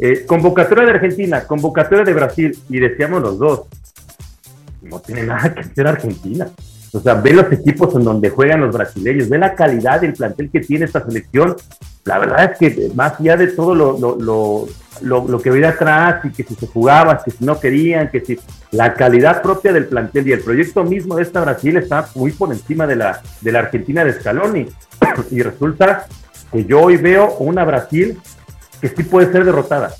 eh, 0.00 0.24
convocatoria 0.26 0.84
de 0.84 0.90
Argentina, 0.90 1.44
convocatoria 1.44 2.04
de 2.04 2.12
Brasil 2.12 2.58
y 2.68 2.80
decíamos 2.80 3.22
los 3.22 3.38
dos, 3.38 3.62
no 4.82 5.00
tiene 5.00 5.22
nada 5.22 5.54
que 5.54 5.60
hacer 5.60 5.86
Argentina. 5.86 6.48
O 6.96 7.00
sea, 7.00 7.14
ve 7.14 7.34
los 7.34 7.52
equipos 7.52 7.94
en 7.94 8.04
donde 8.04 8.30
juegan 8.30 8.62
los 8.62 8.74
brasileños, 8.74 9.28
ve 9.28 9.36
la 9.36 9.54
calidad 9.54 10.00
del 10.00 10.14
plantel 10.14 10.50
que 10.50 10.60
tiene 10.60 10.86
esta 10.86 11.04
selección. 11.04 11.54
La 12.04 12.18
verdad 12.18 12.52
es 12.52 12.58
que 12.58 12.90
más 12.94 13.20
allá 13.20 13.36
de 13.36 13.48
todo 13.48 13.74
lo, 13.74 13.98
lo, 13.98 14.16
lo, 15.02 15.28
lo 15.28 15.40
que 15.40 15.50
veía 15.50 15.70
atrás 15.70 16.24
y 16.24 16.30
que 16.30 16.42
si 16.42 16.54
se 16.54 16.66
jugaba, 16.66 17.22
que 17.22 17.30
si 17.30 17.44
no 17.44 17.60
querían, 17.60 18.08
que 18.08 18.20
si 18.20 18.38
la 18.70 18.94
calidad 18.94 19.42
propia 19.42 19.72
del 19.72 19.86
plantel 19.86 20.26
y 20.26 20.32
el 20.32 20.40
proyecto 20.40 20.84
mismo 20.84 21.16
de 21.16 21.24
esta 21.24 21.42
Brasil 21.42 21.76
está 21.76 22.08
muy 22.14 22.32
por 22.32 22.50
encima 22.50 22.86
de 22.86 22.96
la, 22.96 23.20
de 23.42 23.52
la 23.52 23.58
Argentina 23.58 24.02
de 24.02 24.14
Scaloni. 24.14 24.66
y 25.30 25.42
resulta 25.42 26.06
que 26.50 26.64
yo 26.64 26.80
hoy 26.80 26.96
veo 26.96 27.36
una 27.40 27.64
Brasil 27.64 28.18
que 28.80 28.88
sí 28.88 29.02
puede 29.02 29.30
ser 29.30 29.44
derrotada 29.44 29.90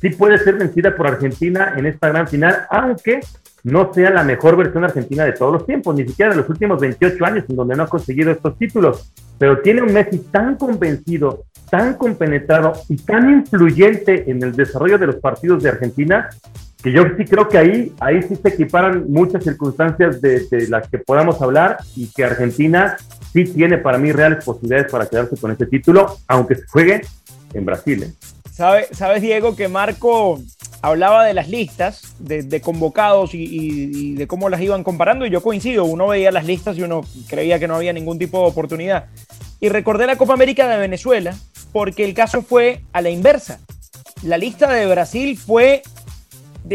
sí 0.00 0.10
puede 0.10 0.38
ser 0.38 0.56
vencida 0.56 0.94
por 0.96 1.06
Argentina 1.06 1.74
en 1.76 1.86
esta 1.86 2.08
gran 2.08 2.28
final, 2.28 2.66
aunque 2.70 3.20
no 3.68 3.92
sea 3.92 4.10
la 4.10 4.24
mejor 4.24 4.56
versión 4.56 4.84
argentina 4.84 5.24
de 5.24 5.32
todos 5.32 5.52
los 5.52 5.66
tiempos, 5.66 5.94
ni 5.94 6.06
siquiera 6.06 6.30
de 6.30 6.38
los 6.38 6.48
últimos 6.48 6.80
28 6.80 7.24
años 7.24 7.44
en 7.48 7.56
donde 7.56 7.76
no 7.76 7.84
ha 7.84 7.88
conseguido 7.88 8.30
estos 8.30 8.56
títulos. 8.58 9.12
Pero 9.38 9.60
tiene 9.60 9.82
un 9.82 9.92
Messi 9.92 10.18
tan 10.18 10.56
convencido, 10.56 11.44
tan 11.70 11.94
compenetrado 11.94 12.72
y 12.88 12.96
tan 12.96 13.30
influyente 13.30 14.30
en 14.30 14.42
el 14.42 14.54
desarrollo 14.54 14.98
de 14.98 15.06
los 15.06 15.16
partidos 15.16 15.62
de 15.62 15.70
Argentina 15.70 16.28
que 16.82 16.92
yo 16.92 17.02
sí 17.16 17.24
creo 17.24 17.48
que 17.48 17.58
ahí, 17.58 17.92
ahí 17.98 18.22
sí 18.22 18.36
se 18.36 18.48
equiparan 18.50 19.10
muchas 19.10 19.42
circunstancias 19.42 20.20
de, 20.20 20.46
las 20.68 20.88
que 20.88 20.98
podamos 20.98 21.42
hablar 21.42 21.78
y 21.96 22.06
que 22.06 22.24
Argentina 22.24 22.96
sí 23.32 23.44
tiene 23.44 23.78
para 23.78 23.98
mí 23.98 24.12
reales 24.12 24.44
posibilidades 24.44 24.90
para 24.90 25.06
quedarse 25.06 25.36
con 25.36 25.50
este 25.50 25.66
título, 25.66 26.16
aunque 26.28 26.54
se 26.54 26.66
juegue 26.68 27.00
en 27.52 27.64
Brasil. 27.64 28.04
¿eh? 28.04 28.12
¿Sabes, 28.92 29.22
Diego, 29.22 29.56
que 29.56 29.68
Marco 29.68 30.40
hablaba 30.82 31.24
de 31.24 31.34
las 31.34 31.48
listas 31.48 32.14
de, 32.18 32.60
convocados 32.60 33.30
y, 33.34 34.14
de 34.14 34.26
cómo 34.26 34.48
las 34.48 34.60
iban 34.60 34.84
comparando? 34.84 35.26
Y 35.26 35.30
yo 35.30 35.42
coincido, 35.42 35.84
uno 35.84 36.08
veía 36.08 36.30
las 36.30 36.44
listas 36.44 36.76
y 36.78 36.82
uno 36.82 37.02
creía 37.28 37.58
que 37.58 37.68
no 37.68 37.76
había 37.76 37.92
ningún 37.92 38.18
tipo 38.18 38.40
de 38.40 38.46
oportunidad. 38.46 39.06
Y 39.60 39.68
recordé 39.68 40.06
la 40.06 40.16
Copa 40.16 40.34
América 40.34 40.68
de 40.68 40.76
Venezuela 40.76 41.36
porque 41.72 42.04
el 42.04 42.14
caso 42.14 42.42
fue 42.42 42.82
a 42.92 43.02
la 43.02 43.10
inversa. 43.10 43.60
La 44.22 44.38
lista 44.38 44.70
de 44.72 44.86
Brasil 44.86 45.36
fue 45.36 45.82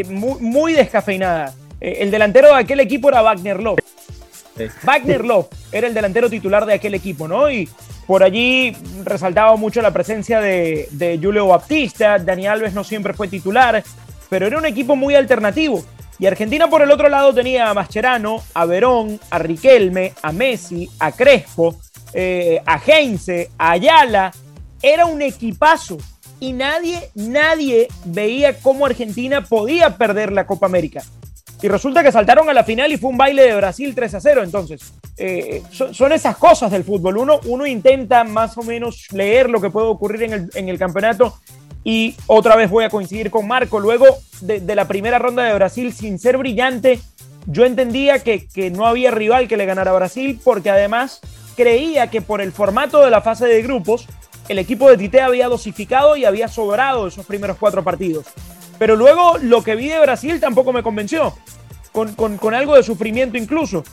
muy, 0.10 0.74
descafeinada. 0.74 1.54
Eh, 1.80 1.98
el 2.02 2.12
delantero 2.12 2.50
de 2.50 2.56
aquel 2.56 2.80
equipo 2.80 3.10
era 3.10 3.22
Wagner 3.22 3.62
Love. 3.62 3.80
Wagner 4.84 5.26
Love 5.26 5.48
era 5.74 5.88
el 5.88 5.94
delantero 5.94 6.30
titular 6.30 6.66
de 6.66 6.74
aquel 6.74 6.94
equipo, 6.94 7.28
¿no? 7.28 7.50
Y 7.50 7.68
por 8.06 8.24
allí 8.24 8.76
resaltaba 9.04 9.56
mucho 9.56 9.82
la 9.82 9.92
presencia 9.92 10.40
de, 10.40 11.20
Julio 11.22 11.48
Baptista, 11.48 12.20
Dani 12.20 12.48
Alves 12.48 12.74
no 12.74 12.84
siempre 12.84 13.14
fue 13.14 13.28
titular, 13.28 13.84
pero 14.30 14.48
era 14.48 14.58
un 14.58 14.66
equipo 14.66 14.96
muy 14.96 15.16
alternativo. 15.16 15.84
Y 16.20 16.28
Argentina 16.28 16.70
por 16.70 16.82
el 16.82 16.92
otro 16.92 17.10
lado 17.10 17.34
tenía 17.34 17.70
a 17.70 17.74
Mascherano, 17.74 18.42
a 18.54 18.66
Verón, 18.66 19.20
a 19.30 19.40
Riquelme, 19.40 20.14
a 20.22 20.32
Messi, 20.32 20.90
a 21.00 21.12
Crespo, 21.12 21.76
eh, 22.14 22.62
a 22.66 22.80
Heinze, 22.80 23.50
a 23.58 23.72
Ayala. 23.72 24.32
Era 24.82 25.06
un 25.06 25.22
equipazo 25.22 25.98
y 26.40 26.54
nadie, 26.54 27.10
nadie 27.16 27.88
veía 28.06 28.60
cómo 28.60 28.86
Argentina 28.86 29.44
podía 29.44 29.98
perder 29.98 30.32
la 30.32 30.46
Copa 30.46 30.66
América. 30.66 31.02
Y 31.64 31.70
resulta 31.70 32.04
que 32.04 32.12
saltaron 32.12 32.50
a 32.50 32.54
la 32.54 32.66
final 32.66 32.92
y 32.92 32.98
fue 32.98 33.10
un 33.10 33.18
baile 33.18 33.44
de 33.44 33.56
Brasil 33.56 33.96
3 33.96 34.16
a 34.16 34.20
0. 34.20 34.44
Entonces, 34.44 34.94
eh, 35.16 35.64
son, 35.72 36.12
esas 36.12 36.36
cosas 36.36 36.70
del 36.70 36.84
fútbol. 36.84 37.16
Uno, 37.18 37.40
uno 37.46 37.66
intenta 37.66 38.26
más 38.26 38.58
o 38.58 38.64
menos 38.64 39.08
leer 39.14 39.50
lo 39.50 39.62
que 39.62 39.70
puede 39.70 39.88
ocurrir 39.88 40.24
en 40.24 40.34
el, 40.34 40.50
en 40.56 40.68
el 40.68 40.78
campeonato. 40.78 41.40
Y 41.86 42.18
otra 42.28 42.58
vez 42.58 42.70
voy 42.70 42.84
a 42.84 42.90
coincidir 42.90 43.32
con 43.32 43.48
Marco. 43.48 43.80
Luego 43.80 44.06
de, 44.42 44.76
la 44.76 44.90
primera 44.90 45.20
ronda 45.20 45.44
de 45.44 45.54
Brasil, 45.54 45.94
sin 45.94 46.20
ser 46.20 46.38
brillante, 46.38 47.00
yo 47.46 47.64
entendía 47.64 48.20
que, 48.20 48.46
que 48.46 48.70
no 48.70 48.86
había 48.86 49.12
rival 49.12 49.48
que 49.48 49.56
le 49.56 49.66
ganara 49.66 49.92
a 49.92 49.96
Brasil, 49.96 50.42
porque 50.44 50.70
además 50.70 51.22
creía 51.56 52.08
que 52.08 52.22
por 52.22 52.42
el 52.42 52.52
formato 52.52 53.00
de 53.06 53.10
la 53.10 53.22
fase 53.22 53.46
de 53.46 53.62
grupos, 53.62 54.06
el 54.50 54.60
equipo 54.60 54.90
de 54.90 54.98
Tite 54.98 55.22
había 55.22 55.48
dosificado 55.48 56.18
y 56.18 56.26
había 56.26 56.50
sobrado 56.50 57.08
esos 57.08 57.26
primeros 57.26 57.56
cuatro 57.58 57.86
partidos. 57.86 58.26
Pero 58.78 58.96
luego 58.96 59.38
lo 59.40 59.64
que 59.64 59.76
vi 59.76 59.88
de 59.88 60.00
Brasil 60.00 60.40
tampoco 60.40 60.74
me 60.74 60.84
convenció, 60.84 61.36
con, 61.92 62.54
algo 62.54 62.76
de 62.76 62.84
sufrimiento 62.84 63.38
incluso. 63.38 63.84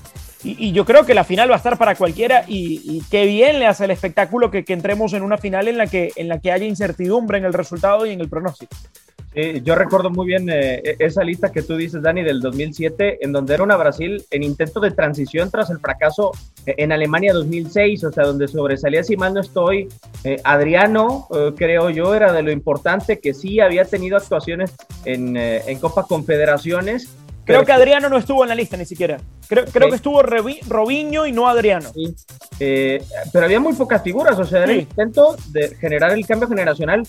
Y, 0.42 0.72
yo 0.72 0.86
creo 0.86 1.04
que 1.04 1.12
la 1.12 1.24
final 1.24 1.50
va 1.50 1.54
a 1.54 1.58
estar 1.58 1.76
para 1.76 1.94
cualquiera 1.94 2.44
y, 2.46 3.02
qué 3.10 3.26
bien 3.26 3.58
le 3.58 3.66
hace 3.66 3.84
el 3.84 3.90
espectáculo 3.90 4.50
que, 4.50 4.64
que, 4.64 4.72
entremos 4.72 5.12
en 5.12 5.22
una 5.22 5.36
final 5.36 5.68
en 5.68 5.76
la 5.76 5.86
que, 5.86 6.12
en 6.16 6.28
la 6.28 6.40
que 6.40 6.50
haya 6.50 6.64
incertidumbre 6.64 7.38
en 7.38 7.44
el 7.44 7.52
resultado 7.52 8.06
y 8.06 8.12
en 8.12 8.20
el 8.20 8.28
pronóstico. 8.28 8.74
Eh, 9.32 9.60
yo 9.62 9.76
recuerdo 9.76 10.10
muy 10.10 10.26
bien 10.26 10.48
eh, 10.50 10.82
e-, 10.84 10.96
esa 10.98 11.22
lista 11.22 11.52
que 11.52 11.62
tú 11.62 11.76
dices, 11.76 12.02
Dani, 12.02 12.22
del 12.22 12.40
2007, 12.40 13.24
en 13.24 13.32
donde 13.32 13.54
era 13.54 13.62
una 13.62 13.76
Brasil 13.76 14.24
en 14.30 14.42
intento 14.42 14.80
de 14.80 14.90
transición 14.90 15.50
tras 15.50 15.70
el 15.70 15.78
fracaso 15.78 16.32
eh, 16.66 16.74
en 16.78 16.90
Alemania 16.90 17.32
2006, 17.32 18.04
o 18.04 18.12
sea, 18.12 18.24
donde 18.24 18.48
sobresalía, 18.48 19.04
si 19.04 19.16
mal 19.16 19.34
no 19.34 19.40
estoy, 19.40 19.88
Adriano, 20.44 21.28
creo 21.56 21.88
yo, 21.88 22.14
era 22.14 22.32
de 22.32 22.42
lo 22.42 22.50
importante 22.50 23.20
que 23.20 23.32
sí 23.32 23.60
había 23.60 23.84
tenido 23.84 24.16
actuaciones 24.16 24.74
en, 25.04 25.36
en 25.36 25.78
Copa 25.78 26.04
Confederaciones. 26.04 27.08
Creo 27.44 27.64
que 27.64 27.72
Adriano 27.72 28.08
no 28.08 28.18
estuvo 28.18 28.42
en 28.42 28.50
la 28.50 28.54
lista 28.54 28.76
ni 28.76 28.84
siquiera. 28.84 29.18
Creo, 29.48 29.64
creo 29.64 29.88
que 29.88 29.96
estuvo 29.96 30.22
Robinho 30.22 31.26
y 31.26 31.32
no 31.32 31.48
Adriano. 31.48 31.90
Sí. 31.94 32.14
pero 33.32 33.46
había 33.46 33.60
muy 33.60 33.72
pocas 33.72 34.02
figuras, 34.02 34.38
o 34.38 34.44
sea, 34.44 34.64
era 34.64 34.72
el 34.72 34.80
intento 34.80 35.36
de 35.48 35.74
generar 35.76 36.12
el 36.12 36.26
cambio 36.26 36.48
generacional 36.48 37.02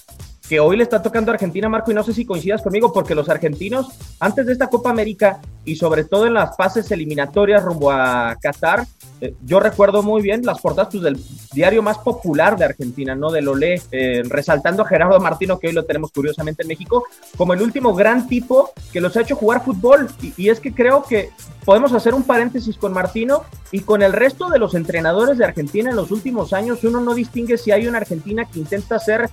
que 0.51 0.59
hoy 0.59 0.75
le 0.75 0.83
está 0.83 1.01
tocando 1.01 1.31
a 1.31 1.35
Argentina, 1.35 1.69
Marco, 1.69 1.91
y 1.91 1.93
no 1.93 2.03
sé 2.03 2.11
si 2.11 2.25
coincidas 2.25 2.61
conmigo, 2.61 2.91
porque 2.91 3.15
los 3.15 3.29
argentinos, 3.29 3.87
antes 4.19 4.45
de 4.45 4.51
esta 4.51 4.67
Copa 4.67 4.89
América 4.89 5.39
y 5.63 5.77
sobre 5.77 6.03
todo 6.03 6.27
en 6.27 6.33
las 6.33 6.57
fases 6.57 6.91
eliminatorias 6.91 7.63
rumbo 7.63 7.89
a 7.89 8.35
Qatar, 8.35 8.85
eh, 9.21 9.33
yo 9.45 9.61
recuerdo 9.61 10.03
muy 10.03 10.21
bien 10.21 10.41
las 10.43 10.59
portadas 10.59 10.89
pues, 10.91 11.03
del 11.03 11.17
diario 11.53 11.81
más 11.81 11.99
popular 11.99 12.57
de 12.57 12.65
Argentina, 12.65 13.15
¿no? 13.15 13.31
De 13.31 13.41
Lolé, 13.41 13.81
eh, 13.93 14.23
resaltando 14.25 14.83
a 14.83 14.87
Gerardo 14.87 15.17
Martino, 15.21 15.57
que 15.57 15.67
hoy 15.67 15.73
lo 15.73 15.85
tenemos 15.85 16.11
curiosamente 16.11 16.63
en 16.63 16.67
México, 16.67 17.05
como 17.37 17.53
el 17.53 17.61
último 17.61 17.95
gran 17.95 18.27
tipo 18.27 18.71
que 18.91 18.99
los 18.99 19.15
ha 19.15 19.21
hecho 19.21 19.37
jugar 19.37 19.63
fútbol. 19.63 20.09
Y, 20.35 20.49
es 20.49 20.59
que 20.59 20.73
creo 20.73 21.03
que 21.03 21.29
podemos 21.63 21.93
hacer 21.93 22.13
un 22.13 22.23
paréntesis 22.23 22.75
con 22.75 22.91
Martino 22.91 23.43
y 23.71 23.79
con 23.81 24.01
el 24.01 24.11
resto 24.11 24.49
de 24.49 24.59
los 24.59 24.75
entrenadores 24.75 25.37
de 25.37 25.45
Argentina 25.45 25.91
en 25.91 25.95
los 25.95 26.11
últimos 26.11 26.51
años, 26.51 26.83
uno 26.83 26.99
no 26.99 27.13
distingue 27.13 27.57
si 27.57 27.71
hay 27.71 27.87
una 27.87 27.99
Argentina 27.99 28.43
que 28.51 28.59
intenta 28.59 28.99
ser 28.99 29.29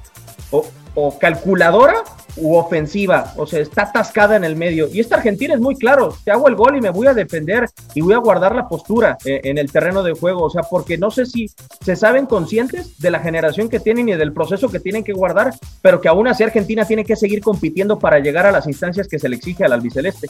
o 1.01 1.17
calculadora 1.17 2.03
u 2.37 2.57
ofensiva, 2.57 3.33
o 3.37 3.47
sea, 3.47 3.61
está 3.61 3.83
atascada 3.83 4.37
en 4.37 4.43
el 4.43 4.57
medio. 4.57 4.89
Y 4.93 4.99
esta 4.99 5.17
Argentina 5.17 5.55
es 5.55 5.61
muy 5.61 5.77
claro, 5.77 6.17
te 6.25 6.31
hago 6.33 6.49
el 6.49 6.57
gol 6.57 6.77
y 6.77 6.81
me 6.81 6.91
voy 6.91 7.07
a 7.07 7.15
defender 7.15 7.69
y 7.95 8.01
voy 8.01 8.15
a 8.15 8.19
guardar 8.19 8.55
la 8.55 8.69
postura 8.69 9.17
eh, 9.25 9.41
en 9.45 9.59
el 9.59 9.71
terreno 9.71 10.03
de 10.03 10.13
juego, 10.13 10.43
o 10.43 10.51
sea, 10.51 10.63
porque 10.63 10.99
no 10.99 11.11
sé 11.11 11.27
si 11.27 11.51
se 11.85 11.95
saben 11.95 12.27
conscientes 12.27 12.99
de 12.99 13.11
la 13.13 13.21
generación 13.21 13.69
que 13.69 13.81
tienen 13.81 14.09
y 14.09 14.15
del 14.15 14.33
proceso 14.33 14.69
que 14.69 14.81
tienen 14.81 15.05
que 15.05 15.13
guardar, 15.13 15.53
pero 15.83 16.01
que 16.01 16.09
aún 16.09 16.27
así 16.27 16.43
Argentina 16.43 16.85
tiene 16.85 17.05
que 17.05 17.17
seguir 17.17 17.41
compitiendo 17.41 17.99
para 17.99 18.19
llegar 18.19 18.47
a 18.47 18.53
las 18.53 18.67
instancias 18.67 19.07
que 19.07 19.21
se 19.21 19.29
le 19.29 19.37
exige 19.37 19.65
al 19.65 19.73
albiceleste. 19.73 20.29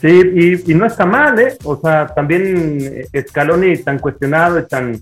Sí, 0.00 0.62
y, 0.66 0.74
no 0.74 0.86
está 0.86 1.06
mal, 1.06 1.38
¿eh? 1.40 1.56
O 1.64 1.80
sea, 1.80 2.06
también 2.06 3.06
Scaloni 3.28 3.78
tan 3.78 3.98
cuestionado 3.98 4.58
y 4.58 4.66
tan, 4.66 5.00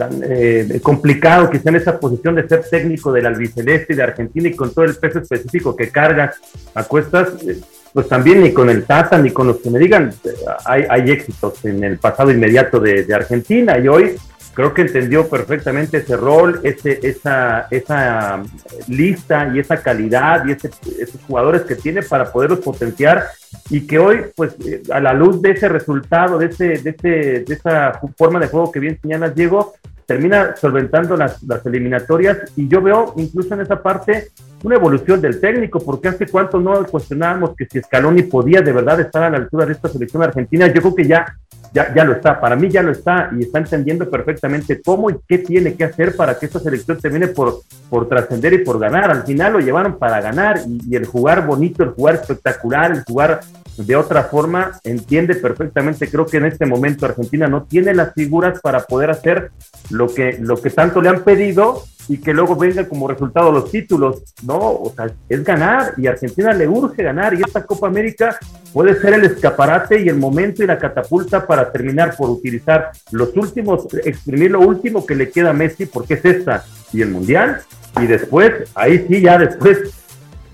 tan 0.00 0.22
eh, 0.24 0.80
complicado 0.82 1.50
que 1.50 1.58
está 1.58 1.68
en 1.68 1.76
esa 1.76 2.00
posición 2.00 2.34
de 2.34 2.48
ser 2.48 2.62
técnico 2.62 3.12
del 3.12 3.26
albiceleste 3.26 3.94
de 3.94 4.02
Argentina 4.02 4.48
y 4.48 4.56
con 4.56 4.72
todo 4.72 4.86
el 4.86 4.96
peso 4.96 5.18
específico 5.18 5.76
que 5.76 5.90
carga 5.90 6.32
a 6.74 6.84
cuestas, 6.84 7.28
eh, 7.46 7.60
pues 7.92 8.08
también 8.08 8.42
ni 8.42 8.50
con 8.50 8.70
el 8.70 8.84
Tata 8.84 9.18
ni 9.18 9.30
con 9.30 9.48
los 9.48 9.58
que 9.58 9.68
me 9.68 9.78
digan, 9.78 10.10
eh, 10.24 10.30
hay, 10.64 10.86
hay 10.88 11.10
éxitos 11.10 11.62
en 11.66 11.84
el 11.84 11.98
pasado 11.98 12.30
inmediato 12.30 12.80
de, 12.80 13.04
de 13.04 13.14
Argentina 13.14 13.78
y 13.78 13.88
hoy 13.88 14.16
creo 14.54 14.74
que 14.74 14.82
entendió 14.82 15.28
perfectamente 15.28 15.98
ese 15.98 16.16
rol, 16.16 16.60
ese, 16.62 16.98
esa, 17.02 17.66
esa 17.70 18.42
lista 18.88 19.50
y 19.54 19.58
esa 19.58 19.82
calidad 19.82 20.46
y 20.46 20.52
ese, 20.52 20.70
esos 20.98 21.20
jugadores 21.26 21.62
que 21.62 21.76
tiene 21.76 22.02
para 22.02 22.30
poderlos 22.32 22.60
potenciar 22.60 23.26
y 23.68 23.86
que 23.86 23.98
hoy, 23.98 24.22
pues, 24.36 24.54
eh, 24.66 24.82
a 24.90 25.00
la 25.00 25.12
luz 25.12 25.40
de 25.40 25.52
ese 25.52 25.68
resultado, 25.68 26.38
de, 26.38 26.46
ese, 26.46 26.78
de, 26.78 26.90
ese, 26.90 27.08
de 27.44 27.54
esa 27.54 28.00
forma 28.16 28.38
de 28.38 28.48
juego 28.48 28.70
que 28.72 28.80
bien 28.80 28.98
señalas, 29.00 29.34
Diego, 29.34 29.74
termina 30.10 30.56
solventando 30.56 31.16
las, 31.16 31.40
las 31.44 31.64
eliminatorias 31.64 32.38
y 32.56 32.66
yo 32.66 32.82
veo 32.82 33.14
incluso 33.16 33.54
en 33.54 33.60
esa 33.60 33.80
parte 33.80 34.32
una 34.64 34.74
evolución 34.74 35.20
del 35.20 35.40
técnico, 35.40 35.78
porque 35.78 36.08
hace 36.08 36.26
cuánto 36.26 36.58
no 36.58 36.84
cuestionábamos 36.84 37.54
que 37.56 37.64
si 37.70 37.80
Scaloni 37.80 38.24
podía 38.24 38.60
de 38.60 38.72
verdad 38.72 38.98
estar 38.98 39.22
a 39.22 39.30
la 39.30 39.36
altura 39.36 39.66
de 39.66 39.72
esta 39.74 39.88
selección 39.88 40.20
argentina, 40.24 40.66
yo 40.66 40.80
creo 40.80 40.94
que 40.96 41.06
ya 41.06 41.26
ya, 41.72 41.94
ya 41.94 42.04
lo 42.04 42.14
está, 42.14 42.40
para 42.40 42.56
mí 42.56 42.68
ya 42.68 42.82
lo 42.82 42.92
está 42.92 43.30
y 43.36 43.42
está 43.42 43.58
entendiendo 43.58 44.08
perfectamente 44.10 44.80
cómo 44.82 45.10
y 45.10 45.16
qué 45.26 45.38
tiene 45.38 45.74
que 45.74 45.84
hacer 45.84 46.16
para 46.16 46.38
que 46.38 46.46
esta 46.46 46.58
selección 46.58 46.98
termine 46.98 47.28
por, 47.28 47.60
por 47.88 48.08
trascender 48.08 48.52
y 48.54 48.58
por 48.64 48.78
ganar. 48.78 49.10
Al 49.10 49.22
final 49.24 49.52
lo 49.54 49.60
llevaron 49.60 49.98
para 49.98 50.20
ganar 50.20 50.60
y, 50.66 50.80
y, 50.90 50.96
el 50.96 51.06
jugar 51.06 51.46
bonito, 51.46 51.82
el 51.82 51.90
jugar 51.90 52.16
espectacular, 52.16 52.92
el 52.92 53.04
jugar 53.04 53.40
de 53.76 53.96
otra 53.96 54.24
forma, 54.24 54.78
entiende 54.84 55.34
perfectamente. 55.34 56.10
Creo 56.10 56.26
que 56.26 56.38
en 56.38 56.46
este 56.46 56.66
momento 56.66 57.06
Argentina 57.06 57.46
no 57.46 57.64
tiene 57.64 57.94
las 57.94 58.14
figuras 58.14 58.60
para 58.60 58.80
poder 58.80 59.10
hacer 59.10 59.50
lo 59.90 60.08
que, 60.08 60.38
lo 60.40 60.60
que 60.60 60.70
tanto 60.70 61.00
le 61.00 61.08
han 61.08 61.22
pedido 61.22 61.84
y 62.10 62.18
que 62.18 62.34
luego 62.34 62.56
venga 62.56 62.88
como 62.88 63.06
resultado 63.06 63.52
los 63.52 63.70
títulos. 63.70 64.24
No, 64.42 64.58
o 64.58 64.92
sea, 64.96 65.12
es 65.28 65.44
ganar 65.44 65.94
y 65.96 66.08
a 66.08 66.10
Argentina 66.10 66.52
le 66.52 66.66
urge 66.66 67.04
ganar 67.04 67.34
y 67.34 67.40
esta 67.40 67.64
Copa 67.64 67.86
América 67.86 68.36
puede 68.72 69.00
ser 69.00 69.14
el 69.14 69.24
escaparate 69.26 70.00
y 70.02 70.08
el 70.08 70.16
momento 70.16 70.64
y 70.64 70.66
la 70.66 70.76
catapulta 70.76 71.46
para 71.46 71.70
terminar 71.70 72.16
por 72.16 72.28
utilizar 72.28 72.90
los 73.12 73.36
últimos, 73.36 73.86
exprimir 74.04 74.50
lo 74.50 74.58
último 74.58 75.06
que 75.06 75.14
le 75.14 75.30
queda 75.30 75.50
a 75.50 75.52
Messi, 75.52 75.86
porque 75.86 76.14
es 76.14 76.24
esta 76.24 76.64
y 76.92 77.00
el 77.00 77.10
Mundial. 77.10 77.60
Y 78.02 78.08
después, 78.08 78.68
ahí 78.74 79.06
sí, 79.06 79.20
ya 79.20 79.38
después 79.38 79.78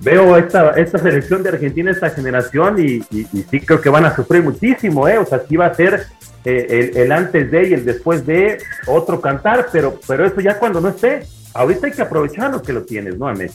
veo 0.02 0.37
esta, 0.37 0.72
esta 0.72 0.98
selección 0.98 1.42
de 1.42 1.48
Argentina, 1.48 1.90
esta 1.90 2.11
generación, 2.11 2.78
y, 2.78 3.02
y, 3.11 3.26
y, 3.33 3.46
sí 3.50 3.61
creo 3.61 3.80
que 3.80 3.88
van 3.88 4.04
a 4.04 4.14
sufrir 4.14 4.42
muchísimo, 4.42 5.09
¿eh? 5.09 5.16
O 5.16 5.24
sea, 5.24 5.40
sí 5.48 5.57
va 5.57 5.66
a 5.66 5.74
ser 5.74 6.07
eh, 6.44 6.92
el, 6.94 6.98
el, 6.98 7.12
antes 7.12 7.50
de 7.50 7.68
y 7.68 7.72
el 7.72 7.85
después 7.85 8.26
de 8.26 8.59
otro 8.87 9.20
cantar, 9.22 9.68
pero, 9.72 9.98
pero 10.07 10.26
eso 10.26 10.40
ya 10.40 10.59
cuando 10.59 10.80
no 10.80 10.90
esté, 10.90 11.22
ahorita 11.56 11.86
hay 11.86 11.92
que 11.92 12.02
aprovechar 12.02 12.50
lo 12.50 12.62
que 12.62 12.72
lo 12.72 12.84
tienes, 12.84 13.18
¿no, 13.18 13.28
Amés? 13.28 13.54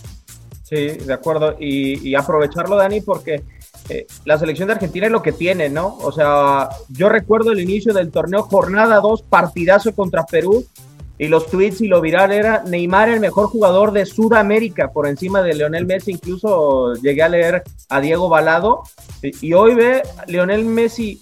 Sí, 0.63 0.87
de 0.87 1.13
acuerdo, 1.13 1.55
y, 1.59 2.07
y 2.07 2.15
aprovecharlo, 2.15 2.75
Dani, 2.77 3.01
porque 3.01 3.43
eh, 3.89 4.07
la 4.25 4.37
selección 4.37 4.67
de 4.67 4.75
Argentina 4.75 5.07
es 5.07 5.11
lo 5.11 5.21
que 5.21 5.31
tiene, 5.31 5.69
¿no? 5.69 5.97
O 5.97 6.11
sea, 6.11 6.69
yo 6.89 7.09
recuerdo 7.09 7.51
el 7.51 7.59
inicio 7.59 7.93
del 7.93 8.11
torneo, 8.11 8.43
jornada 8.43 8.99
2, 9.01 9.23
partidazo 9.23 9.93
contra 9.93 10.25
Perú, 10.25 10.65
y 11.21 11.27
los 11.27 11.45
tweets 11.45 11.81
y 11.81 11.88
lo 11.88 12.01
viral 12.01 12.31
era 12.31 12.63
Neymar 12.65 13.10
el 13.10 13.19
mejor 13.19 13.45
jugador 13.45 13.91
de 13.91 14.07
Sudamérica 14.07 14.91
por 14.91 15.07
encima 15.07 15.43
de 15.43 15.53
Leonel 15.53 15.86
Messi, 15.86 16.13
incluso 16.13 16.95
llegué 16.95 17.21
a 17.21 17.29
leer 17.29 17.63
a 17.89 18.01
Diego 18.01 18.27
Balado 18.27 18.81
y, 19.21 19.53
hoy 19.53 19.75
ve 19.75 20.01
Leonel 20.25 20.65
Messi 20.65 21.21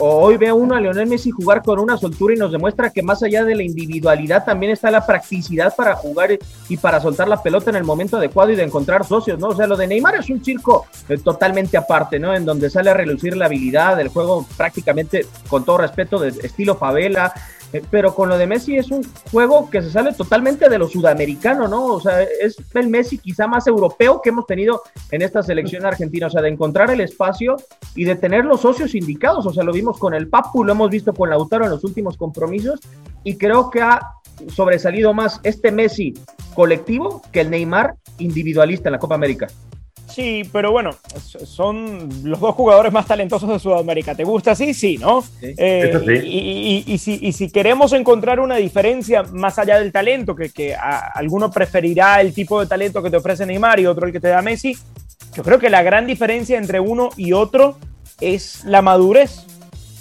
o 0.00 0.18
hoy 0.18 0.36
ve 0.36 0.52
uno 0.52 0.74
a 0.74 0.80
Leonel 0.82 1.08
Messi 1.08 1.30
jugar 1.30 1.62
con 1.62 1.78
una 1.78 1.96
soltura 1.96 2.34
y 2.34 2.36
nos 2.36 2.52
demuestra 2.52 2.90
que 2.90 3.02
más 3.02 3.22
allá 3.22 3.42
de 3.46 3.54
la 3.54 3.62
individualidad 3.62 4.44
también 4.44 4.70
está 4.70 4.90
la 4.90 5.06
practicidad 5.06 5.74
para 5.74 5.94
jugar 5.94 6.38
y 6.68 6.76
para 6.76 7.00
soltar 7.00 7.26
la 7.26 7.42
pelota 7.42 7.70
en 7.70 7.76
el 7.76 7.84
momento 7.84 8.18
adecuado 8.18 8.50
y 8.50 8.56
de 8.56 8.64
encontrar 8.64 9.06
socios, 9.06 9.38
¿no? 9.38 9.48
O 9.48 9.56
sea, 9.56 9.66
lo 9.66 9.78
de 9.78 9.86
Neymar 9.86 10.16
es 10.16 10.28
un 10.28 10.44
circo 10.44 10.84
eh, 11.08 11.16
totalmente 11.16 11.78
aparte, 11.78 12.18
¿no? 12.18 12.34
En 12.34 12.44
donde 12.44 12.68
sale 12.68 12.90
a 12.90 12.94
relucir 12.94 13.34
la 13.34 13.46
habilidad 13.46 13.96
del 13.96 14.08
juego 14.08 14.46
prácticamente, 14.58 15.24
con 15.48 15.64
todo 15.64 15.78
respeto, 15.78 16.18
de 16.18 16.28
estilo 16.28 16.76
favela, 16.76 17.32
eh, 17.34 17.57
pero 17.90 18.14
con 18.14 18.28
lo 18.28 18.38
de 18.38 18.46
Messi 18.46 18.76
es 18.76 18.90
un 18.90 19.02
juego 19.30 19.68
que 19.70 19.82
se 19.82 19.90
sale 19.90 20.12
totalmente 20.12 20.68
de 20.68 20.78
lo 20.78 20.88
sudamericano, 20.88 21.68
¿no? 21.68 21.86
O 21.86 22.00
sea, 22.00 22.22
es 22.22 22.56
el 22.74 22.88
Messi 22.88 23.18
quizá 23.18 23.46
más 23.46 23.66
europeo 23.66 24.20
que 24.22 24.30
hemos 24.30 24.46
tenido 24.46 24.82
en 25.10 25.22
esta 25.22 25.42
selección 25.42 25.84
argentina, 25.84 26.28
o 26.28 26.30
sea, 26.30 26.42
de 26.42 26.48
encontrar 26.48 26.90
el 26.90 27.00
espacio 27.00 27.56
y 27.94 28.04
de 28.04 28.16
tener 28.16 28.44
los 28.44 28.60
socios 28.60 28.94
indicados, 28.94 29.46
o 29.46 29.52
sea, 29.52 29.64
lo 29.64 29.72
vimos 29.72 29.98
con 29.98 30.14
el 30.14 30.28
Papu, 30.28 30.64
lo 30.64 30.72
hemos 30.72 30.90
visto 30.90 31.12
con 31.12 31.30
Lautaro 31.30 31.64
en 31.64 31.70
los 31.70 31.84
últimos 31.84 32.16
compromisos 32.16 32.80
y 33.24 33.36
creo 33.36 33.70
que 33.70 33.82
ha 33.82 34.00
sobresalido 34.48 35.12
más 35.12 35.40
este 35.42 35.72
Messi 35.72 36.14
colectivo 36.54 37.22
que 37.32 37.40
el 37.40 37.50
Neymar 37.50 37.96
individualista 38.18 38.88
en 38.88 38.92
la 38.92 38.98
Copa 38.98 39.14
América. 39.14 39.48
Sí, 40.18 40.42
pero 40.50 40.72
bueno, 40.72 40.90
son 41.44 42.08
los 42.24 42.40
dos 42.40 42.52
jugadores 42.56 42.92
más 42.92 43.06
talentosos 43.06 43.48
de 43.50 43.60
Sudamérica. 43.60 44.16
¿Te 44.16 44.24
gusta 44.24 44.50
así? 44.50 44.74
Sí, 44.74 44.98
¿no? 44.98 45.22
Sí, 45.22 45.54
eh, 45.56 45.92
sí. 46.04 46.12
Y, 46.12 46.84
y, 46.88 46.92
y, 46.92 46.98
si, 46.98 47.18
y, 47.22 47.32
si, 47.32 47.48
queremos 47.52 47.92
encontrar 47.92 48.40
una 48.40 48.56
diferencia 48.56 49.22
más 49.22 49.60
allá 49.60 49.78
del 49.78 49.92
talento, 49.92 50.34
que, 50.34 50.50
que 50.50 50.74
a, 50.74 51.12
alguno 51.14 51.52
preferirá 51.52 52.20
el 52.20 52.34
tipo 52.34 52.58
de 52.58 52.66
talento 52.66 53.00
que 53.00 53.12
te 53.12 53.16
ofrece 53.16 53.46
Neymar 53.46 53.78
y 53.78 53.86
otro 53.86 54.08
el 54.08 54.12
que 54.12 54.18
te 54.18 54.26
da 54.26 54.42
Messi, 54.42 54.76
yo 55.36 55.44
creo 55.44 55.60
que 55.60 55.70
la 55.70 55.84
gran 55.84 56.04
diferencia 56.04 56.58
entre 56.58 56.80
uno 56.80 57.10
y 57.16 57.32
otro 57.32 57.78
es 58.20 58.64
la 58.64 58.82
madurez, 58.82 59.46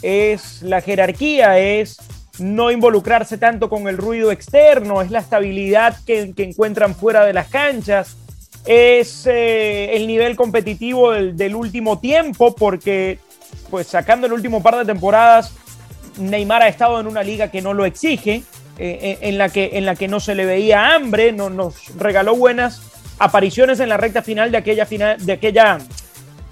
es 0.01 0.63
la 0.63 0.81
jerarquía, 0.81 1.59
es 1.59 1.99
no 2.39 2.71
involucrarse 2.71 3.37
tanto 3.37 3.69
con 3.69 3.87
el 3.87 3.97
ruido 3.99 4.31
externo, 4.31 5.03
es 5.03 5.11
la 5.11 5.19
estabilidad 5.19 5.95
que, 6.07 6.33
que 6.35 6.43
encuentran 6.43 6.95
fuera 6.95 7.23
de 7.23 7.33
las 7.33 7.49
canchas 7.49 8.17
es 8.67 9.25
eh, 9.25 9.95
el 9.95 10.05
nivel 10.07 10.35
competitivo 10.35 11.11
del, 11.11 11.55
último 11.55 11.99
tiempo, 11.99 12.53
porque 12.53 13.19
pues 13.71 13.87
sacando 13.87 14.27
el 14.27 14.33
último 14.33 14.61
par 14.61 14.77
de 14.77 14.85
temporadas, 14.85 15.53
Neymar 16.19 16.61
ha 16.63 16.67
estado 16.67 16.99
en 16.99 17.07
una 17.07 17.23
liga 17.23 17.49
que 17.49 17.61
no 17.61 17.73
lo 17.73 17.85
exige, 17.85 18.43
eh, 18.77 19.17
en, 19.21 19.37
la 19.37 19.49
que, 19.49 19.71
en 19.73 19.85
la 19.85 19.95
que 19.95 20.07
no 20.07 20.19
se 20.19 20.35
le 20.35 20.45
veía 20.45 20.93
hambre, 20.93 21.31
no, 21.31 21.49
nos 21.49 21.95
regaló 21.95 22.35
buenas 22.35 22.81
apariciones 23.19 23.79
en 23.79 23.89
la 23.89 23.97
recta 23.97 24.21
final 24.21 24.51
de 24.51 24.57
aquella, 24.57 24.85
final, 24.85 25.25
de 25.25 25.33
aquella 25.33 25.79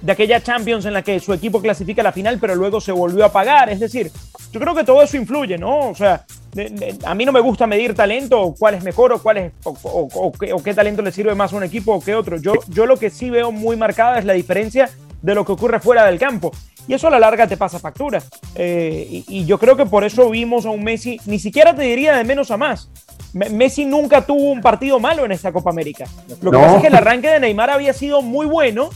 de 0.01 0.11
aquella 0.11 0.41
Champions 0.41 0.85
en 0.85 0.93
la 0.93 1.01
que 1.01 1.19
su 1.19 1.33
equipo 1.33 1.61
clasifica 1.61 2.01
a 2.01 2.03
la 2.03 2.11
final, 2.11 2.37
pero 2.39 2.55
luego 2.55 2.79
se 2.79 2.91
volvió 2.91 3.25
a 3.25 3.31
pagar. 3.31 3.69
Es 3.69 3.79
decir, 3.79 4.11
yo 4.51 4.59
creo 4.59 4.75
que 4.75 4.83
todo 4.83 5.01
eso 5.01 5.17
influye, 5.17 5.57
¿no? 5.57 5.89
O 5.89 5.95
sea, 5.95 6.25
de, 6.55 6.69
de, 6.69 6.97
a 7.03 7.13
mí 7.13 7.25
no 7.25 7.33
me 7.33 7.41
gusta 7.41 7.67
medir 7.67 7.93
talento, 7.93 8.55
cuál 8.57 8.75
es 8.75 8.83
mejor 8.83 9.11
o 9.11 9.21
cuál 9.21 9.37
es 9.37 9.53
o, 9.65 9.71
o, 9.83 10.07
o, 10.13 10.31
qué, 10.31 10.53
o, 10.53 10.63
qué, 10.63 10.73
talento 10.73 11.01
le 11.01 11.11
sirve 11.11 11.35
más 11.35 11.51
a 11.51 11.57
un 11.57 11.63
equipo 11.63 11.93
o 11.93 11.99
qué 11.99 12.15
otro. 12.15 12.37
Yo, 12.37 12.53
yo 12.69 12.85
lo 12.85 12.97
que 12.97 13.09
sí 13.09 13.29
veo 13.29 13.51
muy 13.51 13.75
marcada 13.75 14.19
es 14.19 14.25
la 14.25 14.31
diferencia 14.31 14.89
de 15.21 15.35
lo 15.35 15.43
que 15.43 15.51
ocurre 15.51 15.81
fuera 15.81 16.05
del 16.05 16.17
campo. 16.17 16.51
Y 16.87 16.93
eso 16.93 17.07
a 17.07 17.09
la 17.09 17.19
larga 17.19 17.45
te 17.45 17.57
pasa 17.57 17.77
factura. 17.77 18.23
Eh, 18.55 19.05
y, 19.09 19.25
y, 19.27 19.45
yo 19.45 19.59
creo 19.59 19.75
que 19.75 19.85
por 19.85 20.05
eso 20.05 20.29
vimos 20.29 20.65
a 20.65 20.69
un 20.69 20.81
Messi, 20.81 21.19
ni 21.25 21.39
siquiera 21.39 21.75
te 21.75 21.81
diría 21.81 22.15
de 22.15 22.23
menos 22.23 22.51
a 22.51 22.57
más. 22.57 22.89
Messi 23.33 23.83
nunca 23.83 24.25
tuvo 24.25 24.51
un 24.51 24.61
partido 24.61 24.97
malo 24.97 25.25
en 25.25 25.33
esta 25.33 25.51
Copa 25.51 25.71
América. 25.71 26.05
Lo 26.41 26.51
que 26.51 26.57
no. 26.57 26.63
pasa 26.63 26.75
es 26.77 26.81
que 26.83 26.87
el 26.87 26.95
arranque 26.95 27.27
de 27.27 27.41
Neymar 27.41 27.69
había 27.69 27.91
sido 27.91 28.21
muy 28.21 28.45
bueno 28.45 28.91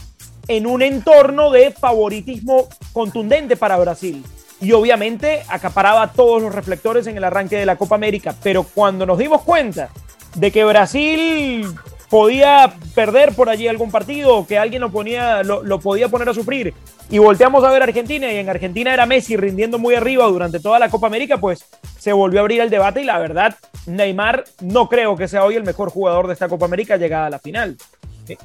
en 0.48 0.66
un 0.66 0.80
entorno 0.80 1.50
de 1.50 1.72
favoritismo 1.72 2.68
contundente 2.94 3.56
para 3.56 3.76
Brasil. 3.76 4.24
Y 4.60 4.72
obviamente 4.72 5.42
acaparaba 5.48 6.12
todos 6.12 6.42
los 6.42 6.54
reflectores 6.54 7.06
en 7.06 7.16
el 7.16 7.24
arranque 7.24 7.56
de 7.56 7.66
la 7.66 7.76
Copa 7.76 7.94
América. 7.94 8.34
Pero 8.42 8.64
cuando 8.64 9.06
nos 9.06 9.18
dimos 9.18 9.42
cuenta 9.42 9.88
de 10.34 10.50
que 10.50 10.64
Brasil 10.64 11.66
podía 12.10 12.74
perder 12.94 13.34
por 13.34 13.48
allí 13.48 13.68
algún 13.68 13.90
partido, 13.90 14.44
que 14.46 14.58
alguien 14.58 14.82
lo, 14.82 14.90
ponía, 14.90 15.42
lo, 15.44 15.80
podía 15.80 16.08
poner 16.08 16.28
a 16.28 16.34
sufrir. 16.34 16.74
Y 17.08 17.18
volteamos 17.18 17.64
a 17.64 17.70
ver 17.70 17.82
Argentina 17.82 18.30
y 18.30 18.36
en 18.36 18.48
Argentina 18.48 18.92
era 18.92 19.06
Messi 19.06 19.36
rindiendo 19.36 19.78
muy 19.78 19.94
arriba 19.94 20.26
durante 20.26 20.60
toda 20.60 20.78
la 20.78 20.90
Copa 20.90 21.06
América, 21.06 21.38
pues 21.38 21.64
se 21.98 22.12
volvió 22.12 22.40
a 22.40 22.42
abrir 22.42 22.60
el 22.60 22.70
debate 22.70 23.02
y 23.02 23.04
la 23.04 23.18
verdad, 23.18 23.56
Neymar 23.86 24.44
no 24.60 24.88
creo 24.88 25.16
que 25.16 25.28
sea 25.28 25.44
hoy 25.44 25.54
el 25.54 25.62
mejor 25.62 25.90
jugador 25.90 26.26
de 26.26 26.32
esta 26.32 26.48
Copa 26.48 26.66
América 26.66 26.96
llegada 26.96 27.26
a 27.26 27.30
la 27.30 27.38
final. 27.38 27.76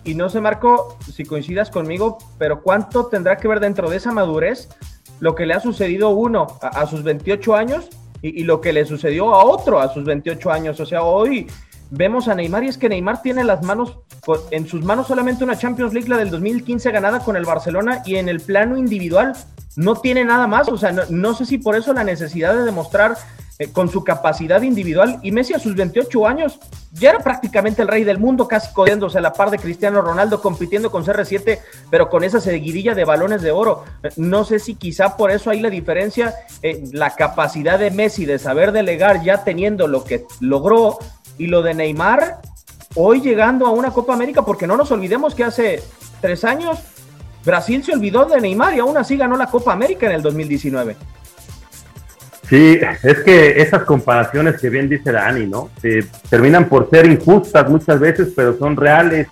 Y 0.04 0.16
no 0.16 0.30
sé, 0.30 0.42
Marco, 0.42 0.98
si 1.14 1.26
coincidas 1.26 1.70
conmigo, 1.70 2.18
pero 2.38 2.62
¿cuánto 2.62 3.08
tendrá 3.08 3.38
que 3.38 3.48
ver 3.48 3.60
dentro 3.60 3.90
de 3.90 3.98
esa 3.98 4.12
madurez 4.12 4.70
lo 5.20 5.36
que 5.36 5.46
le 5.46 5.54
ha 5.54 5.60
sucedido 5.60 6.10
uno 6.10 6.48
a, 6.62 6.86
sus 6.88 7.04
28 7.04 7.56
años 7.56 7.90
y, 8.22 8.42
y, 8.42 8.44
lo 8.44 8.62
que 8.62 8.74
le 8.74 8.86
sucedió 8.86 9.34
a 9.34 9.46
otro 9.46 9.80
a 9.80 9.94
sus 9.94 10.04
28 10.04 10.52
años? 10.52 10.80
O 10.80 10.86
sea, 10.86 11.04
hoy 11.04 11.48
vemos 11.92 12.28
a 12.28 12.36
Neymar 12.36 12.64
y 12.64 12.68
es 12.68 12.78
que 12.78 12.90
Neymar 12.90 13.22
tiene 13.22 13.44
las 13.44 13.64
manos, 13.64 14.00
en 14.52 14.68
sus 14.68 14.84
manos 14.84 15.08
solamente 15.08 15.44
una 15.44 15.58
Champions 15.58 15.94
League, 15.94 16.10
la 16.10 16.18
del 16.18 16.30
2015 16.30 16.92
ganada 16.92 17.20
con 17.20 17.36
el 17.36 17.46
Barcelona 17.46 18.02
y 18.06 18.16
en 18.16 18.30
el 18.30 18.40
plano 18.40 18.78
individual 18.78 19.34
no 19.76 19.96
tiene 19.96 20.24
nada 20.24 20.48
más, 20.48 20.70
o 20.70 20.78
sea, 20.78 20.92
no, 20.92 21.34
sé 21.34 21.46
si 21.46 21.58
por 21.58 21.76
eso 21.76 21.94
la 21.94 22.04
necesidad 22.04 22.56
de 22.56 22.64
demostrar 22.64 23.18
eh, 23.58 23.72
con 23.72 23.90
su 23.90 24.04
capacidad 24.04 24.62
individual 24.64 25.20
y 25.24 25.32
Messi 25.32 25.54
a 25.54 25.60
sus 25.60 25.76
28 25.76 26.28
años 26.28 26.60
ya 26.92 27.12
era 27.12 27.20
prácticamente 27.20 27.82
el 27.82 27.88
rey 27.88 28.04
del 28.04 28.20
mundo, 28.20 28.48
casi 28.48 28.74
codiéndose 28.74 29.18
a 29.18 29.22
la 29.22 29.32
par 29.32 29.50
de 29.50 29.60
Cristiano 29.60 30.02
Ronaldo, 30.02 30.42
compitiendo 30.42 30.92
con 30.92 31.06
CR7, 31.06 31.60
pero 31.90 32.10
con 32.10 32.24
esa 32.24 32.42
seguidilla 32.42 32.96
de 32.96 33.06
balones 33.06 33.42
de 33.42 33.52
oro. 33.52 33.86
Eh, 34.04 34.10
no 34.18 34.44
sé 34.44 34.60
si 34.60 34.76
quizá 34.76 35.16
por 35.16 35.32
eso 35.32 35.50
hay 35.50 35.62
la 35.62 35.70
diferencia, 35.70 36.34
eh, 36.62 36.84
la 36.92 37.16
capacidad 37.16 37.80
de 37.80 37.92
Messi 37.92 38.26
de 38.26 38.40
saber 38.40 38.72
delegar 38.72 39.24
ya 39.24 39.44
teniendo 39.44 39.88
lo 39.88 40.04
que 40.04 40.26
logró 40.42 41.00
y 41.38 41.48
lo 41.48 41.62
de 41.62 41.74
Neymar, 41.74 42.42
hoy 42.96 43.22
llegando 43.22 43.68
a 43.68 43.72
una 43.72 43.92
Copa 43.92 44.14
América, 44.14 44.44
porque 44.44 44.68
no 44.68 44.78
nos 44.78 44.92
olvidemos 44.92 45.34
que 45.34 45.44
hace 45.44 45.82
tres 46.22 46.44
años 46.44 46.80
Brasil 47.46 47.84
se 47.84 47.94
olvidó 47.94 48.26
de 48.26 48.42
Neymar 48.42 48.76
y 48.76 48.80
aún 48.80 48.98
así 48.98 49.16
ganó 49.16 49.38
la 49.38 49.46
Copa 49.46 49.72
América 49.72 50.08
en 50.08 50.14
el 50.14 50.22
2019. 50.24 50.96
Sí, 52.50 52.80
es 53.04 53.20
que 53.20 53.62
esas 53.62 53.84
comparaciones 53.84 54.62
que 54.62 54.70
bien 54.70 54.88
dice 54.88 55.12
Dani, 55.12 55.48
¿no? 55.48 55.72
terminan 56.30 56.70
por 56.70 56.90
ser 56.90 57.08
injustas 57.08 57.70
muchas 57.70 58.00
veces, 58.00 58.34
pero 58.36 58.58
son 58.58 58.76
reales. 58.76 59.28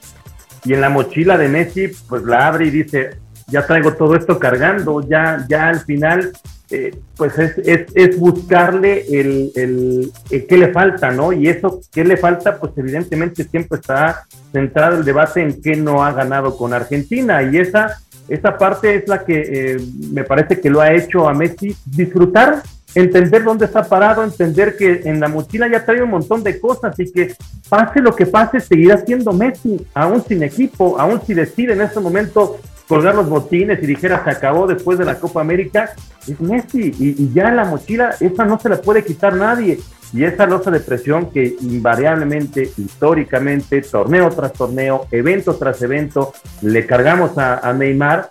Y 0.66 0.74
en 0.74 0.82
la 0.82 0.90
mochila 0.90 1.38
de 1.38 1.50
Messi, 1.50 1.90
pues 2.08 2.24
la 2.24 2.48
abre 2.48 2.68
y 2.68 2.70
dice, 2.72 3.18
ya 3.48 3.66
traigo 3.66 3.94
todo 3.94 4.16
esto 4.16 4.40
cargando, 4.40 5.02
ya, 5.08 5.46
ya 5.48 5.68
al 5.68 5.82
final 5.82 6.32
eh, 6.72 6.96
pues 7.18 7.38
es, 7.38 7.88
es, 7.94 8.18
buscarle 8.18 9.06
el, 9.08 9.52
el, 9.56 10.12
qué 10.48 10.58
le 10.58 10.72
falta, 10.72 11.12
¿no? 11.12 11.32
Y 11.32 11.48
eso, 11.48 11.82
¿qué 11.92 12.04
le 12.04 12.18
falta? 12.18 12.58
Pues 12.58 12.72
evidentemente 12.78 13.44
siempre 13.44 13.80
está 13.80 14.26
centrado 14.52 14.98
el 14.98 15.06
debate 15.06 15.42
en 15.42 15.62
qué 15.62 15.76
no 15.76 16.04
ha 16.04 16.14
ganado 16.14 16.58
con 16.58 16.74
Argentina. 16.74 17.44
Y 17.44 17.58
esa, 17.58 18.00
esa 18.28 18.58
parte 18.58 18.96
es 18.96 19.08
la 19.08 19.24
que 19.24 19.42
eh, 19.42 19.78
me 20.12 20.24
parece 20.24 20.60
que 20.60 20.70
lo 20.72 20.82
ha 20.82 20.92
hecho 20.94 21.30
a 21.30 21.34
Messi 21.36 21.76
disfrutar, 21.86 22.64
entender 22.96 23.44
dónde 23.44 23.66
está 23.66 23.84
parado, 23.84 24.24
entender 24.24 24.78
que 24.78 25.02
en 25.06 25.20
la 25.20 25.28
mochila 25.28 25.68
ya 25.68 25.86
trae 25.86 26.02
un 26.02 26.12
montón 26.12 26.44
de 26.44 26.60
cosas 26.60 26.98
y 27.00 27.12
que 27.12 27.36
pase 27.70 28.02
lo 28.02 28.16
que 28.16 28.26
pase, 28.26 28.60
seguirá 28.60 28.98
siendo 28.98 29.34
Messi, 29.34 29.86
aún 29.94 30.24
sin 30.24 30.44
equipo, 30.44 31.00
aún 31.00 31.22
si 31.26 31.34
decide 31.34 31.74
en 31.74 31.82
este 31.82 32.00
momento 32.00 32.60
colgar 32.88 33.16
los 33.16 33.30
botines 33.30 33.82
y 33.82 33.88
dijera 33.88 34.24
se 34.24 34.30
acabó 34.30 34.68
después 34.68 35.00
de 35.00 35.06
la 35.06 35.16
Copa 35.16 35.42
América, 35.42 35.94
es 36.28 36.40
Messi. 36.40 36.94
Y, 37.00 37.34
ya 37.34 37.52
la 37.52 37.66
mochila, 37.66 38.16
esa 38.20 38.46
no 38.46 38.60
se 38.60 38.70
la 38.70 38.82
puede 38.82 39.04
quitar 39.04 39.36
nadie. 39.36 39.80
Y 40.14 40.24
esa 40.26 40.46
losa 40.46 40.70
de 40.70 40.80
presión 40.80 41.32
que 41.32 41.56
invariablemente, 41.62 42.72
históricamente, 42.78 43.82
torneo 43.82 44.30
tras 44.30 44.54
torneo, 44.54 45.08
evento 45.10 45.56
tras 45.56 45.82
evento, 45.82 46.34
le 46.62 46.86
cargamos 46.86 47.36
a, 47.38 47.74
Neymar, 47.74 48.30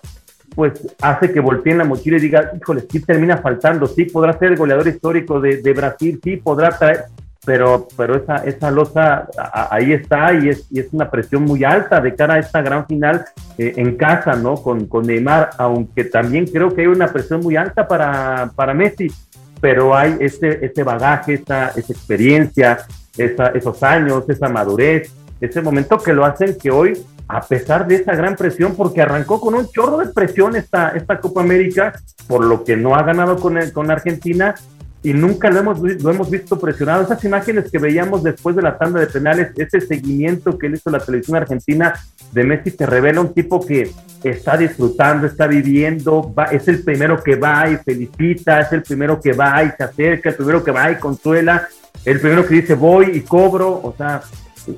pues 0.55 0.95
hace 1.01 1.31
que 1.31 1.39
volteen 1.39 1.77
la 1.77 1.83
mochila 1.83 2.17
y 2.17 2.21
diga, 2.21 2.51
híjole, 2.55 2.85
sí 2.89 2.99
termina 2.99 3.37
faltando, 3.37 3.87
sí 3.87 4.05
podrá 4.05 4.37
ser 4.37 4.55
goleador 4.55 4.87
histórico 4.87 5.39
de, 5.39 5.61
de 5.61 5.73
Brasil, 5.73 6.19
sí 6.23 6.37
podrá 6.37 6.77
traer, 6.77 7.05
pero, 7.45 7.87
pero 7.97 8.15
esa, 8.15 8.37
esa 8.37 8.71
losa 8.71 9.27
ahí 9.69 9.93
está 9.93 10.33
y 10.33 10.49
es, 10.49 10.67
y 10.71 10.79
es 10.79 10.87
una 10.93 11.09
presión 11.09 11.43
muy 11.43 11.63
alta 11.63 11.99
de 11.99 12.15
cara 12.15 12.35
a 12.35 12.39
esta 12.39 12.61
gran 12.61 12.85
final 12.87 13.25
eh, 13.57 13.73
en 13.75 13.95
casa, 13.95 14.35
¿no? 14.35 14.55
Con, 14.55 14.87
con 14.87 15.05
Neymar, 15.05 15.51
aunque 15.57 16.05
también 16.05 16.45
creo 16.45 16.73
que 16.73 16.81
hay 16.81 16.87
una 16.87 17.07
presión 17.07 17.41
muy 17.41 17.55
alta 17.55 17.87
para, 17.87 18.51
para 18.55 18.73
Messi, 18.73 19.11
pero 19.59 19.95
hay 19.95 20.17
ese, 20.19 20.65
ese 20.65 20.83
bagaje, 20.83 21.35
esa, 21.35 21.69
esa 21.69 21.93
experiencia, 21.93 22.79
esos 23.17 23.83
años, 23.83 24.23
esa 24.27 24.49
madurez, 24.49 25.11
ese 25.39 25.61
momento 25.61 25.97
que 25.97 26.13
lo 26.13 26.25
hacen 26.25 26.57
que 26.57 26.71
hoy, 26.71 26.93
a 27.33 27.41
pesar 27.41 27.87
de 27.87 27.95
esa 27.95 28.13
gran 28.15 28.35
presión, 28.35 28.75
porque 28.75 29.01
arrancó 29.01 29.41
con 29.41 29.55
un 29.55 29.67
chorro 29.69 29.97
de 29.97 30.13
presión 30.13 30.55
esta, 30.55 30.89
esta 30.89 31.19
Copa 31.19 31.41
América, 31.41 31.93
por 32.27 32.45
lo 32.45 32.63
que 32.63 32.77
no 32.77 32.95
ha 32.95 33.01
ganado 33.01 33.37
con, 33.37 33.57
el, 33.57 33.73
con 33.73 33.89
Argentina, 33.89 34.53
y 35.01 35.13
nunca 35.13 35.49
lo 35.49 35.59
hemos, 35.59 35.79
lo 35.79 36.11
hemos 36.11 36.29
visto 36.29 36.57
presionado. 36.59 37.03
Esas 37.03 37.23
imágenes 37.25 37.69
que 37.71 37.79
veíamos 37.79 38.23
después 38.23 38.55
de 38.55 38.61
la 38.61 38.77
tanda 38.77 38.99
de 38.99 39.07
penales, 39.07 39.51
ese 39.57 39.81
seguimiento 39.81 40.57
que 40.57 40.67
él 40.67 40.75
hizo 40.75 40.89
la 40.91 40.99
televisión 40.99 41.35
argentina 41.37 41.93
de 42.31 42.43
Messi, 42.43 42.71
te 42.71 42.85
revela 42.85 43.19
un 43.19 43.33
tipo 43.33 43.65
que 43.65 43.91
está 44.23 44.55
disfrutando, 44.55 45.27
está 45.27 45.47
viviendo, 45.47 46.33
va, 46.33 46.45
es 46.45 46.67
el 46.67 46.83
primero 46.83 47.21
que 47.21 47.35
va 47.35 47.67
y 47.67 47.77
felicita, 47.77 48.61
es 48.61 48.71
el 48.71 48.83
primero 48.83 49.19
que 49.19 49.33
va 49.33 49.63
y 49.63 49.71
se 49.71 49.83
acerca, 49.83 50.29
el 50.29 50.35
primero 50.35 50.63
que 50.63 50.71
va 50.71 50.91
y 50.91 50.95
consuela, 50.95 51.67
el 52.05 52.19
primero 52.19 52.45
que 52.45 52.55
dice 52.55 52.75
voy 52.75 53.11
y 53.13 53.21
cobro, 53.21 53.69
o 53.69 53.93
sea, 53.97 54.21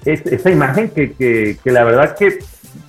es, 0.06 0.26
esa 0.26 0.50
imagen 0.50 0.90
que, 0.90 1.14
que, 1.14 1.58
que 1.64 1.72
la 1.72 1.84
verdad 1.84 2.16
que 2.16 2.40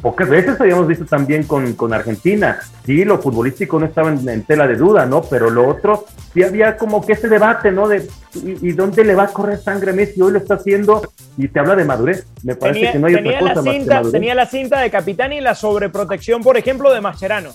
pocas 0.00 0.28
veces 0.28 0.60
habíamos 0.60 0.86
visto 0.86 1.04
también 1.04 1.44
con, 1.44 1.74
con 1.74 1.92
Argentina. 1.92 2.58
Sí, 2.84 3.04
lo 3.04 3.18
futbolístico 3.18 3.78
no 3.78 3.86
estaba 3.86 4.10
en, 4.10 4.44
tela 4.44 4.66
de 4.66 4.76
duda, 4.76 5.06
¿no? 5.06 5.22
Pero 5.22 5.50
lo 5.50 5.68
otro, 5.68 6.06
sí 6.32 6.42
había 6.42 6.76
como 6.76 7.04
que 7.04 7.14
ese 7.14 7.28
debate, 7.28 7.72
¿no? 7.72 7.88
De 7.88 8.06
¿y, 8.34 8.72
dónde 8.72 9.04
le 9.04 9.14
va 9.14 9.24
a 9.24 9.28
correr 9.28 9.58
sangre 9.58 9.92
Messi? 9.92 10.20
Hoy 10.20 10.32
lo 10.32 10.38
está 10.38 10.54
haciendo 10.54 11.02
y 11.36 11.48
te 11.48 11.58
habla 11.58 11.74
de 11.74 11.84
madurez. 11.84 12.26
Me 12.42 12.54
parece 12.54 12.92
que 12.92 12.98
no 12.98 13.06
hay 13.06 13.14
otra 13.16 13.38
cosa 13.40 13.62
cinta, 13.62 14.02
Tenía 14.10 14.34
la 14.34 14.46
cinta 14.46 14.80
de 14.80 14.90
capitán 14.90 15.32
y 15.32 15.40
la 15.40 15.54
sobreprotección, 15.54 16.42
por 16.42 16.56
ejemplo, 16.56 16.92
de 16.92 17.00
Mascherano. 17.00 17.50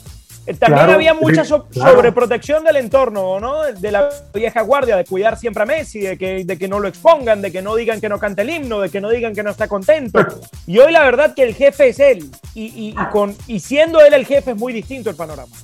Eh, 0.47 0.55
también 0.55 0.89
había 0.89 1.13
mucha 1.13 1.45
sobreprotección 1.45 2.63
del 2.63 2.77
entorno, 2.77 3.39
¿no? 3.39 3.63
De 3.63 3.91
la 3.91 4.09
vieja 4.33 4.61
guardia, 4.61 4.97
de 4.97 5.05
cuidar 5.05 5.37
siempre 5.37 5.63
a 5.63 5.65
Messi, 5.65 5.99
de 5.99 6.17
que, 6.17 6.43
de 6.43 6.57
que 6.57 6.67
no 6.67 6.79
lo 6.79 6.87
expongan, 6.87 7.41
de 7.41 7.51
que 7.51 7.61
no 7.61 7.75
digan 7.75 8.01
que 8.01 8.09
no 8.09 8.17
cante 8.19 8.41
el 8.41 8.49
himno, 8.49 8.79
de 8.79 8.89
que 8.89 9.01
no 9.01 9.09
digan 9.09 9.35
que 9.35 9.43
no 9.43 9.51
está 9.51 9.67
contento. 9.67 10.19
Y 10.65 10.79
hoy 10.79 10.91
la 10.91 11.03
verdad 11.03 11.35
que 11.35 11.43
el 11.43 11.53
jefe 11.53 11.89
es 11.89 11.99
él, 11.99 12.31
y, 12.55 12.95
con, 13.11 13.35
y 13.47 13.59
siendo 13.59 14.01
él 14.01 14.13
el 14.13 14.25
jefe 14.25 14.51
es 14.51 14.57
muy 14.57 14.73
distinto 14.73 15.09
el 15.11 15.15
panorama. 15.15 15.55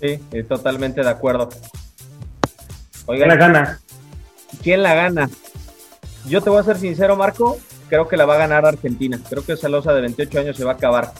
Sí, 0.00 0.18
totalmente 0.48 1.02
de 1.02 1.10
acuerdo. 1.10 1.50
¿Quién 3.06 3.28
la 3.28 3.36
gana? 3.36 3.80
¿Quién 4.62 4.82
la 4.82 4.94
gana? 4.94 5.30
Yo 6.26 6.40
te 6.40 6.48
voy 6.48 6.60
a 6.60 6.62
ser 6.62 6.78
sincero, 6.78 7.16
Marco, 7.16 7.58
creo 7.88 8.08
que 8.08 8.16
la 8.16 8.24
va 8.24 8.34
a 8.34 8.38
ganar 8.38 8.64
Argentina. 8.64 9.18
Creo 9.28 9.44
que 9.44 9.52
esa 9.52 9.68
losa 9.68 9.92
de 9.92 10.00
28 10.00 10.40
años 10.40 10.56
se 10.56 10.64
va 10.64 10.72
a 10.72 10.74
acabar. 10.74 11.12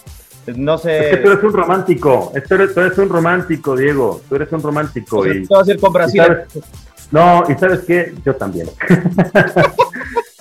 No 0.56 0.78
sé. 0.78 0.98
Es 0.98 1.10
que 1.10 1.16
tú 1.18 1.30
eres 1.30 1.44
un 1.44 1.52
romántico. 1.52 2.32
Tú 2.48 2.54
eres, 2.54 2.98
un 2.98 3.08
romántico, 3.08 3.76
Diego. 3.76 4.20
Tú 4.28 4.36
eres 4.36 4.52
un 4.52 4.62
romántico. 4.62 5.26
y, 5.26 5.46
a 5.52 5.60
hacer 5.60 5.78
con 5.78 5.92
Brasil. 5.92 6.22
no, 7.10 7.44
y 7.48 7.54
sabes 7.54 7.80
qué, 7.80 8.14
yo 8.24 8.34
también. 8.36 8.68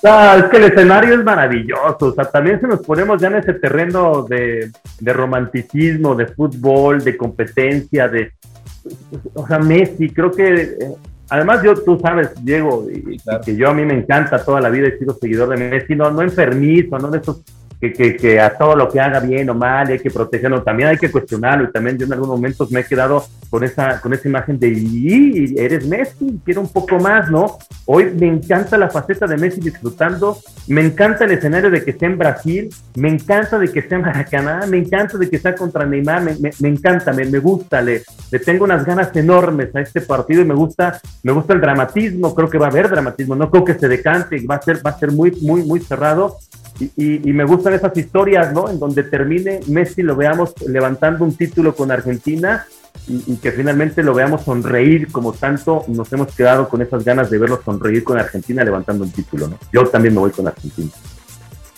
es 0.04 0.46
que 0.46 0.58
el 0.58 0.64
escenario 0.64 1.16
es 1.16 1.24
maravilloso. 1.24 2.08
O 2.08 2.14
sea, 2.14 2.26
también 2.26 2.60
se 2.60 2.68
nos 2.68 2.80
ponemos 2.82 3.22
ya 3.22 3.28
en 3.28 3.36
ese 3.36 3.54
terreno 3.54 4.24
de, 4.24 4.72
romanticismo, 5.02 6.16
de 6.16 6.28
fútbol, 6.28 7.04
de 7.04 7.18
competencia, 7.18 8.08
de. 8.08 8.32
O 9.34 9.48
sea, 9.48 9.60
Messi, 9.60 10.10
creo 10.10 10.32
que. 10.32 10.62
Eh, 10.62 10.78
además, 11.30 11.62
yo, 11.64 11.76
tú 11.76 12.00
sabes, 12.00 12.32
Diego, 12.44 12.88
que 13.46 13.56
yo 13.56 13.70
a 13.70 13.74
mí 13.74 13.86
me 13.86 13.94
encanta 13.94 14.44
toda 14.44 14.62
la 14.62 14.70
vida, 14.70 14.88
he 14.88 14.98
sido 14.98 15.14
seguidor 15.14 15.50
de 15.50 15.70
Messi, 15.70 15.96
no, 15.96 16.10
no 16.12 16.22
enfermizo, 16.22 16.98
no 16.98 17.10
de 17.10 17.20
esos 17.20 17.44
que, 17.80 18.18
que, 18.18 18.40
a 18.40 18.58
todo 18.58 18.76
lo 18.76 18.90
que 18.90 19.00
haga 19.00 19.22
bien 19.22 19.50
o 19.50 19.54
mal 19.54 19.88
hay 19.88 20.00
que 20.00 20.12
protegerlo, 20.12 20.64
también 20.64 20.90
hay 20.90 20.98
que 20.98 21.10
cuestionarlo 21.10 21.64
y 21.64 21.72
también 21.72 21.98
yo 21.98 22.06
en 22.06 22.14
algunos 22.14 22.36
momentos 22.36 22.70
me 22.72 22.82
he 22.82 22.84
quedado 22.84 23.24
con 23.50 23.64
esa, 23.64 24.02
con 24.02 24.14
esa 24.14 24.28
imagen 24.28 24.60
de 24.60 24.70
y 24.70 25.56
eres 25.58 25.88
Messi, 25.88 26.40
quiero 26.44 26.62
un 26.62 26.68
poco 26.68 27.00
más, 27.00 27.32
¿no? 27.32 27.58
Hoy 27.86 28.12
me 28.14 28.28
encanta 28.28 28.78
la 28.78 28.90
faceta 28.90 29.26
de 29.26 29.38
Messi 29.38 29.62
disfrutando, 29.62 30.38
me 30.68 30.82
encanta 30.82 31.24
el 31.24 31.32
escenario 31.32 31.72
de 31.72 31.84
que 31.84 31.92
esté 31.92 32.06
en 32.06 32.18
Brasil, 32.18 32.70
me 32.96 33.10
encanta 33.10 33.58
de 33.58 33.70
que 33.70 33.80
esté 33.80 33.96
en 33.96 34.02
Maracaná, 34.02 34.66
me 34.68 34.78
encanta 34.78 35.18
de 35.18 35.30
que 35.30 35.38
esté 35.38 35.56
contra 35.56 35.86
Neymar, 35.86 36.22
me, 36.22 36.36
me, 36.60 36.70
encanta, 36.70 37.14
me, 37.14 37.26
me 37.26 37.40
gusta, 37.40 37.82
le, 37.82 38.04
le, 38.30 38.40
tengo 38.40 38.66
unas 38.66 38.86
ganas 38.86 39.16
enormes 39.16 39.74
a 39.76 39.82
este 39.82 40.02
partido 40.02 40.42
y 40.42 40.46
me 40.46 40.54
gusta, 40.54 41.00
me 41.24 41.32
gusta 41.32 41.54
el 41.54 41.62
dramatismo, 41.62 42.36
creo 42.36 42.50
que 42.50 42.58
va 42.58 42.68
a 42.68 42.70
haber 42.70 42.90
dramatismo, 42.90 43.36
no 43.36 43.50
creo 43.50 43.64
que 43.64 43.74
se 43.74 43.88
decante, 43.88 44.46
va 44.46 44.56
a 44.56 44.62
ser, 44.62 44.86
va 44.86 44.92
a 44.92 45.00
ser 45.00 45.12
muy, 45.12 45.32
muy, 45.42 45.64
muy 45.64 45.80
cerrado 45.80 46.38
y, 46.80 47.34
me 47.34 47.44
gustan 47.46 47.74
esas 47.74 47.96
historias, 47.98 48.54
¿no? 48.54 48.70
En 48.70 48.80
donde 48.80 49.04
termine 49.04 49.60
Messi, 49.68 50.02
lo 50.02 50.16
veamos 50.16 50.54
levantando 50.66 51.26
un 51.26 51.36
título 51.36 51.76
con 51.76 51.92
Argentina 51.92 52.66
y, 53.08 53.36
que 53.38 53.52
finalmente 53.52 54.04
lo 54.04 54.14
veamos 54.14 54.44
sonreír 54.44 55.12
como 55.12 55.34
tanto 55.34 55.84
nos 55.88 56.12
hemos 56.14 56.34
quedado 56.36 56.70
con 56.70 56.82
esas 56.82 57.04
ganas 57.04 57.30
de 57.30 57.38
verlo 57.38 57.62
sonreír 57.64 58.04
con 58.04 58.18
Argentina 58.18 58.64
levantando 58.64 59.04
un 59.04 59.12
título, 59.12 59.48
¿no? 59.48 59.58
Yo 59.74 59.88
también 59.88 60.14
me 60.14 60.22
voy 60.22 60.32
con 60.32 60.48
Argentina. 60.48 60.90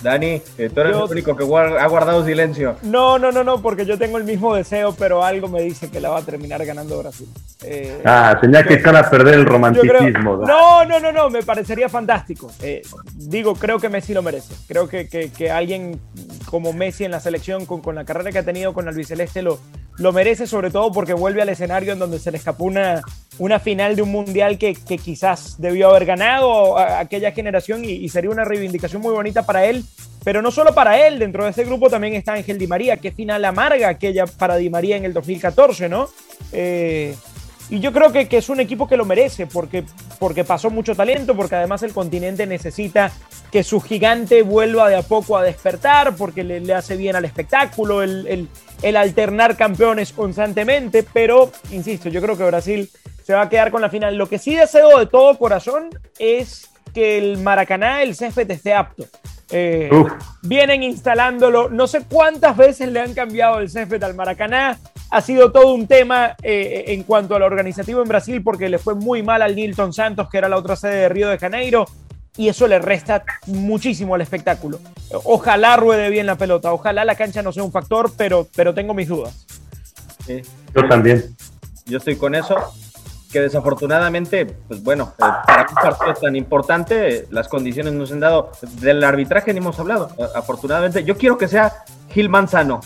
Dani, 0.01 0.41
eh, 0.57 0.69
tú 0.73 0.81
eres 0.81 0.95
el 0.95 1.03
único 1.03 1.35
que 1.35 1.43
ha 1.43 1.87
guardado 1.87 2.25
silencio. 2.25 2.77
No, 2.83 3.19
no, 3.19 3.31
no, 3.31 3.43
no, 3.43 3.61
porque 3.61 3.85
yo 3.85 3.97
tengo 3.97 4.17
el 4.17 4.23
mismo 4.23 4.55
deseo, 4.55 4.93
pero 4.97 5.23
algo 5.23 5.47
me 5.47 5.61
dice 5.61 5.89
que 5.89 5.99
la 5.99 6.09
va 6.09 6.19
a 6.19 6.21
terminar 6.23 6.65
ganando 6.65 6.97
Brasil. 6.99 7.27
Eh, 7.63 8.01
ah, 8.05 8.37
tenía 8.41 8.63
que 8.63 8.75
estar 8.75 8.95
a 8.95 9.09
perder 9.09 9.35
el 9.35 9.45
romanticismo. 9.45 10.37
no, 10.37 10.85
no, 10.85 10.99
no, 10.99 11.11
no, 11.11 11.29
me 11.29 11.43
parecería 11.43 11.89
fantástico. 11.89 12.51
Eh, 12.61 12.81
digo, 13.15 13.55
creo 13.55 13.79
que 13.79 13.89
Messi 13.89 14.13
lo 14.13 14.23
merece. 14.23 14.53
Creo 14.67 14.87
que, 14.87 15.07
que, 15.07 15.51
alguien 15.51 15.99
como 16.45 16.73
Messi 16.73 17.05
en 17.05 17.11
la 17.11 17.19
selección, 17.19 17.65
con, 17.65 17.81
con, 17.81 17.95
la 17.95 18.05
carrera 18.05 18.31
que 18.31 18.39
ha 18.39 18.43
tenido 18.43 18.73
con 18.73 18.87
albiceleste, 18.87 19.41
lo, 19.41 19.59
lo 19.97 20.11
merece, 20.11 20.47
sobre 20.47 20.71
todo 20.71 20.91
porque 20.91 21.13
vuelve 21.13 21.41
al 21.41 21.49
escenario 21.49 21.93
en 21.93 21.99
donde 21.99 22.19
se 22.19 22.31
le 22.31 22.37
escapó 22.37 22.65
una, 22.65 23.01
una 23.37 23.59
final 23.59 23.95
de 23.95 24.01
un 24.01 24.11
mundial 24.11 24.57
que, 24.57 24.73
que 24.73 24.97
quizás 24.97 25.55
debió 25.59 25.89
haber 25.89 26.05
ganado 26.05 26.77
a 26.77 26.99
aquella 26.99 27.31
generación 27.31 27.85
y, 27.85 27.91
y 27.91 28.09
sería 28.09 28.31
una 28.31 28.45
reivindicación 28.45 29.01
muy 29.01 29.13
bonita 29.13 29.45
para 29.45 29.65
él 29.65 29.83
pero 30.23 30.41
no 30.41 30.51
solo 30.51 30.73
para 30.73 31.07
él, 31.07 31.17
dentro 31.19 31.43
de 31.43 31.51
ese 31.51 31.63
grupo 31.63 31.89
también 31.89 32.13
está 32.13 32.33
Ángel 32.33 32.57
Di 32.57 32.67
María, 32.67 32.97
qué 32.97 33.11
final 33.11 33.43
amarga 33.43 33.89
aquella 33.89 34.25
para 34.25 34.57
Di 34.57 34.69
María 34.69 34.97
en 34.97 35.05
el 35.05 35.13
2014, 35.13 35.89
¿no? 35.89 36.09
Eh, 36.51 37.15
y 37.71 37.79
yo 37.79 37.93
creo 37.93 38.11
que, 38.11 38.27
es 38.29 38.49
un 38.49 38.59
equipo 38.59 38.85
que 38.85 38.97
lo 38.97 39.05
merece 39.05 39.47
porque, 39.47 39.85
porque 40.19 40.43
pasó 40.43 40.69
mucho 40.69 40.93
talento, 40.93 41.35
porque 41.35 41.55
además 41.55 41.81
el 41.83 41.93
continente 41.93 42.45
necesita 42.45 43.11
que 43.49 43.63
su 43.63 43.79
gigante 43.79 44.41
vuelva 44.41 44.89
de 44.89 44.97
a 44.97 45.01
poco 45.01 45.37
a 45.37 45.43
despertar, 45.43 46.15
porque 46.17 46.43
le, 46.43 46.59
le 46.59 46.73
hace 46.73 46.97
bien 46.97 47.15
al 47.15 47.23
espectáculo, 47.23 48.03
el, 48.03 48.27
el, 48.27 48.49
el, 48.81 48.97
alternar 48.97 49.55
campeones 49.55 50.11
constantemente, 50.11 51.03
pero, 51.13 51.49
insisto, 51.71 52.09
yo 52.09 52.21
creo 52.21 52.37
que 52.37 52.43
Brasil 52.43 52.89
se 53.23 53.33
va 53.33 53.43
a 53.43 53.49
quedar 53.49 53.71
con 53.71 53.81
la 53.81 53.89
final. 53.89 54.17
Lo 54.17 54.27
que 54.27 54.37
sí 54.37 54.53
deseo 54.53 54.99
de 54.99 55.05
todo 55.05 55.37
corazón 55.37 55.89
es 56.19 56.69
que 56.93 57.17
el 57.17 57.37
Maracaná, 57.37 58.03
el 58.03 58.15
césped 58.15 58.51
esté 58.51 58.73
apto. 58.73 59.05
Eh, 59.51 59.89
vienen 60.41 60.83
instalándolo, 60.83 61.69
no 61.69 61.87
sé 61.87 62.03
cuántas 62.09 62.55
veces 62.55 62.89
le 62.91 63.01
han 63.01 63.13
cambiado 63.13 63.59
el 63.59 63.69
césped 63.69 64.01
al 64.03 64.15
Maracaná. 64.15 64.77
Ha 65.09 65.21
sido 65.21 65.51
todo 65.51 65.73
un 65.73 65.87
tema 65.87 66.35
eh, 66.41 66.85
en 66.87 67.03
cuanto 67.03 67.35
a 67.35 67.39
lo 67.39 67.45
organizativo 67.45 68.01
en 68.01 68.07
Brasil 68.07 68.41
porque 68.41 68.69
le 68.69 68.77
fue 68.77 68.95
muy 68.95 69.23
mal 69.23 69.41
al 69.41 69.55
Nilton 69.55 69.91
Santos, 69.91 70.29
que 70.29 70.37
era 70.37 70.47
la 70.47 70.57
otra 70.57 70.75
sede 70.75 70.95
de 70.95 71.09
Río 71.09 71.29
de 71.29 71.37
Janeiro, 71.37 71.85
y 72.37 72.47
eso 72.47 72.65
le 72.65 72.79
resta 72.79 73.23
muchísimo 73.47 74.15
al 74.15 74.21
espectáculo. 74.21 74.79
Ojalá 75.25 75.75
ruede 75.75 76.09
bien 76.09 76.25
la 76.25 76.37
pelota, 76.37 76.71
ojalá 76.71 77.03
la 77.03 77.15
cancha 77.15 77.41
no 77.41 77.51
sea 77.51 77.63
un 77.63 77.73
factor, 77.73 78.11
pero, 78.15 78.47
pero 78.55 78.73
tengo 78.73 78.93
mis 78.93 79.09
dudas. 79.09 79.45
Yo 80.27 80.87
también. 80.87 81.35
Yo 81.85 81.97
estoy 81.97 82.15
con 82.15 82.35
eso 82.35 82.55
que 83.31 83.39
desafortunadamente, 83.39 84.45
pues 84.45 84.83
bueno, 84.83 85.13
eh, 85.17 85.23
para 85.47 85.67
un 85.69 85.75
partido 85.75 86.13
tan 86.13 86.35
importante, 86.35 87.27
las 87.31 87.47
condiciones 87.47 87.93
nos 87.93 88.11
han 88.11 88.19
dado. 88.19 88.51
Del 88.79 89.03
arbitraje 89.03 89.53
ni 89.53 89.59
hemos 89.59 89.79
hablado, 89.79 90.11
afortunadamente. 90.35 91.03
Yo 91.03 91.17
quiero 91.17 91.37
que 91.37 91.47
sea 91.47 91.83
Gil 92.09 92.29
Manzano, 92.29 92.81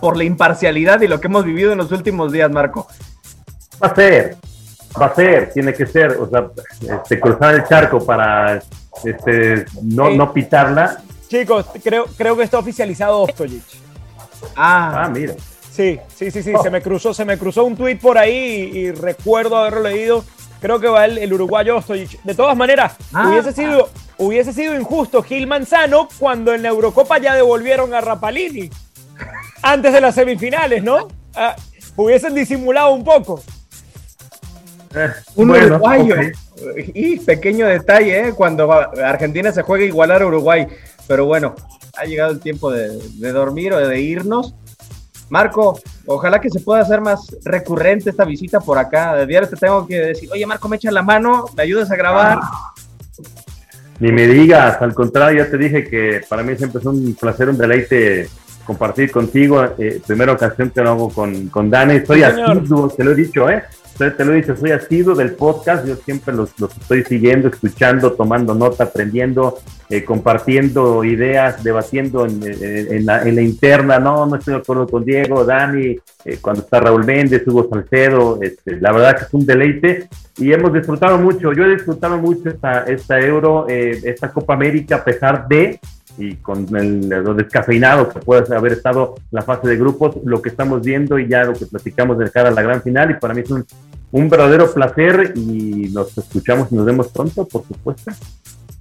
por, 0.00 0.16
la 0.16 0.24
imparcialidad 0.24 1.00
y 1.02 1.08
lo 1.08 1.20
que 1.20 1.28
hemos 1.28 1.44
vivido 1.44 1.72
en 1.72 1.78
los 1.78 1.92
últimos 1.92 2.32
días, 2.32 2.50
Marco. 2.50 2.86
Va 3.82 3.88
a 3.88 3.94
ser, 3.94 4.36
va 5.00 5.06
a 5.06 5.14
ser, 5.14 5.52
tiene 5.52 5.72
que 5.72 5.86
ser, 5.86 6.12
o 6.12 6.28
sea, 6.28 6.48
este, 6.80 7.20
cruzar 7.20 7.54
el 7.54 7.64
charco 7.64 8.04
para 8.04 8.62
este, 9.04 9.66
no, 9.82 10.10
no 10.10 10.32
pitarla. 10.32 11.02
Chicos, 11.28 11.66
creo, 11.82 12.06
creo 12.16 12.36
que 12.36 12.42
está 12.42 12.58
oficializado 12.58 13.20
Ostojic. 13.22 13.62
Ah, 14.56 15.04
ah 15.04 15.08
mira. 15.08 15.34
Sí, 15.74 15.98
sí, 16.14 16.30
sí, 16.30 16.42
sí, 16.42 16.52
se 16.62 16.68
me 16.68 16.82
cruzó, 16.82 17.14
se 17.14 17.24
me 17.24 17.38
cruzó 17.38 17.64
un 17.64 17.76
tuit 17.76 17.98
por 17.98 18.18
ahí 18.18 18.70
y, 18.74 18.90
recuerdo 18.90 19.56
haberlo 19.56 19.80
leído. 19.80 20.22
Creo 20.60 20.78
que 20.78 20.86
va 20.86 21.06
el, 21.06 21.32
uruguayo 21.32 21.78
Ostojic. 21.78 22.22
De 22.22 22.34
todas 22.34 22.56
maneras, 22.56 22.94
ah. 23.14 23.28
hubiese, 23.28 23.52
sido, 23.52 23.88
hubiese 24.18 24.52
sido 24.52 24.78
injusto 24.78 25.22
Gil 25.22 25.46
Manzano 25.46 26.08
cuando 26.18 26.52
en 26.52 26.62
la 26.62 26.68
Eurocopa 26.68 27.18
ya 27.18 27.34
devolvieron 27.34 27.94
a 27.94 28.02
Rapalini. 28.02 28.68
Antes 29.62 29.94
de 29.94 30.00
las 30.02 30.14
semifinales, 30.14 30.84
¿no? 30.84 31.08
Ah, 31.34 31.56
hubiesen 31.96 32.34
disimulado 32.34 32.92
un 32.92 33.02
poco. 33.02 33.42
Eh, 34.94 35.08
un 35.36 35.50
uruguayo. 35.50 36.16
Y 36.94 37.18
pequeño 37.18 37.66
detalle, 37.66 38.28
¿eh? 38.28 38.32
cuando 38.34 38.70
Argentina 38.70 39.50
se 39.50 39.62
juega 39.62 39.86
igualar 39.86 40.20
a 40.20 40.26
Uruguay. 40.26 40.66
Pero 41.08 41.24
bueno, 41.24 41.54
ha 41.96 42.04
llegado 42.04 42.30
el 42.30 42.40
tiempo 42.40 42.70
de, 42.70 42.98
de 42.98 43.32
dormir 43.32 43.72
o 43.72 43.88
de 43.88 44.00
irnos. 44.00 44.54
Marco, 45.30 45.80
ojalá 46.06 46.40
que 46.40 46.50
se 46.50 46.60
pueda 46.60 46.82
hacer 46.82 47.00
más 47.00 47.36
recurrente 47.44 48.10
esta 48.10 48.24
visita 48.24 48.60
por 48.60 48.78
acá. 48.78 49.14
De 49.14 49.26
diario 49.26 49.48
te 49.48 49.56
tengo 49.56 49.86
que 49.86 49.98
decir, 49.98 50.28
oye 50.32 50.46
Marco, 50.46 50.68
me 50.68 50.76
echas 50.76 50.92
la 50.92 51.02
mano, 51.02 51.46
me 51.56 51.62
ayudas 51.62 51.90
a 51.90 51.96
grabar. 51.96 52.40
Ni 53.98 54.10
me 54.10 54.26
digas, 54.26 54.80
al 54.82 54.94
contrario, 54.94 55.44
ya 55.44 55.50
te 55.50 55.58
dije 55.58 55.84
que 55.84 56.22
para 56.28 56.42
mí 56.42 56.56
siempre 56.56 56.80
es 56.80 56.86
un 56.86 57.14
placer, 57.14 57.48
un 57.48 57.56
deleite 57.56 58.28
compartir 58.64 59.10
contigo. 59.10 59.62
Eh, 59.78 60.00
primera 60.06 60.32
ocasión 60.32 60.70
que 60.70 60.80
lo 60.82 60.90
hago 60.90 61.08
con, 61.10 61.48
con 61.48 61.70
Dani, 61.70 62.04
soy 62.04 62.22
así, 62.22 62.40
te 62.96 63.04
lo 63.04 63.12
he 63.12 63.14
dicho, 63.14 63.48
¿eh? 63.48 63.62
Te 63.96 64.24
lo 64.24 64.32
he 64.32 64.36
dicho, 64.36 64.56
soy 64.56 64.70
asiduo 64.70 65.14
del 65.14 65.32
podcast, 65.32 65.86
yo 65.86 65.96
siempre 65.96 66.34
los, 66.34 66.58
los 66.58 66.76
estoy 66.76 67.04
siguiendo, 67.04 67.48
escuchando, 67.48 68.12
tomando 68.12 68.54
nota, 68.54 68.84
aprendiendo, 68.84 69.58
eh, 69.88 70.04
compartiendo 70.04 71.04
ideas, 71.04 71.62
debatiendo 71.62 72.26
en, 72.26 72.42
en, 72.42 73.06
la, 73.06 73.22
en, 73.22 73.36
la, 73.36 73.42
interna, 73.42 73.98
no, 73.98 74.26
no 74.26 74.36
estoy 74.36 74.54
de 74.54 74.60
acuerdo 74.60 74.86
con 74.86 75.04
Diego, 75.04 75.44
Dani, 75.44 75.98
eh, 76.24 76.38
cuando 76.40 76.62
está 76.62 76.80
Raúl 76.80 77.04
Méndez, 77.04 77.46
Hugo 77.46 77.68
Salcedo, 77.68 78.38
este, 78.40 78.80
la 78.80 78.92
verdad 78.92 79.16
que 79.18 79.24
es 79.24 79.34
un 79.34 79.46
deleite. 79.46 80.08
Y 80.38 80.52
hemos 80.52 80.72
disfrutado 80.72 81.18
mucho, 81.18 81.52
yo 81.52 81.64
he 81.64 81.74
disfrutado 81.74 82.16
mucho 82.16 82.48
esta, 82.48 82.84
esta 82.84 83.20
Euro, 83.20 83.66
eh, 83.68 84.00
esta 84.04 84.32
Copa 84.32 84.54
América, 84.54 84.96
a 84.96 85.04
pesar 85.04 85.46
de 85.46 85.78
y 86.18 86.36
con 86.36 86.74
el, 86.76 87.08
lo 87.08 87.34
descafeinado 87.34 88.08
que 88.08 88.20
puede 88.20 88.54
haber 88.54 88.72
estado 88.72 89.14
la 89.30 89.42
fase 89.42 89.68
de 89.68 89.76
grupos, 89.76 90.16
lo 90.24 90.42
que 90.42 90.50
estamos 90.50 90.82
viendo 90.82 91.18
y 91.18 91.28
ya 91.28 91.44
lo 91.44 91.54
que 91.54 91.66
platicamos 91.66 92.18
de 92.18 92.30
cara 92.30 92.48
a 92.48 92.52
la 92.52 92.62
gran 92.62 92.82
final, 92.82 93.10
y 93.10 93.14
para 93.14 93.34
mí 93.34 93.40
es 93.40 93.50
un, 93.50 93.64
un 94.12 94.28
verdadero 94.28 94.72
placer 94.72 95.32
y 95.34 95.90
nos 95.92 96.16
escuchamos 96.16 96.70
y 96.70 96.74
nos 96.74 96.84
vemos 96.84 97.08
pronto, 97.08 97.46
por 97.46 97.66
supuesto. 97.66 98.12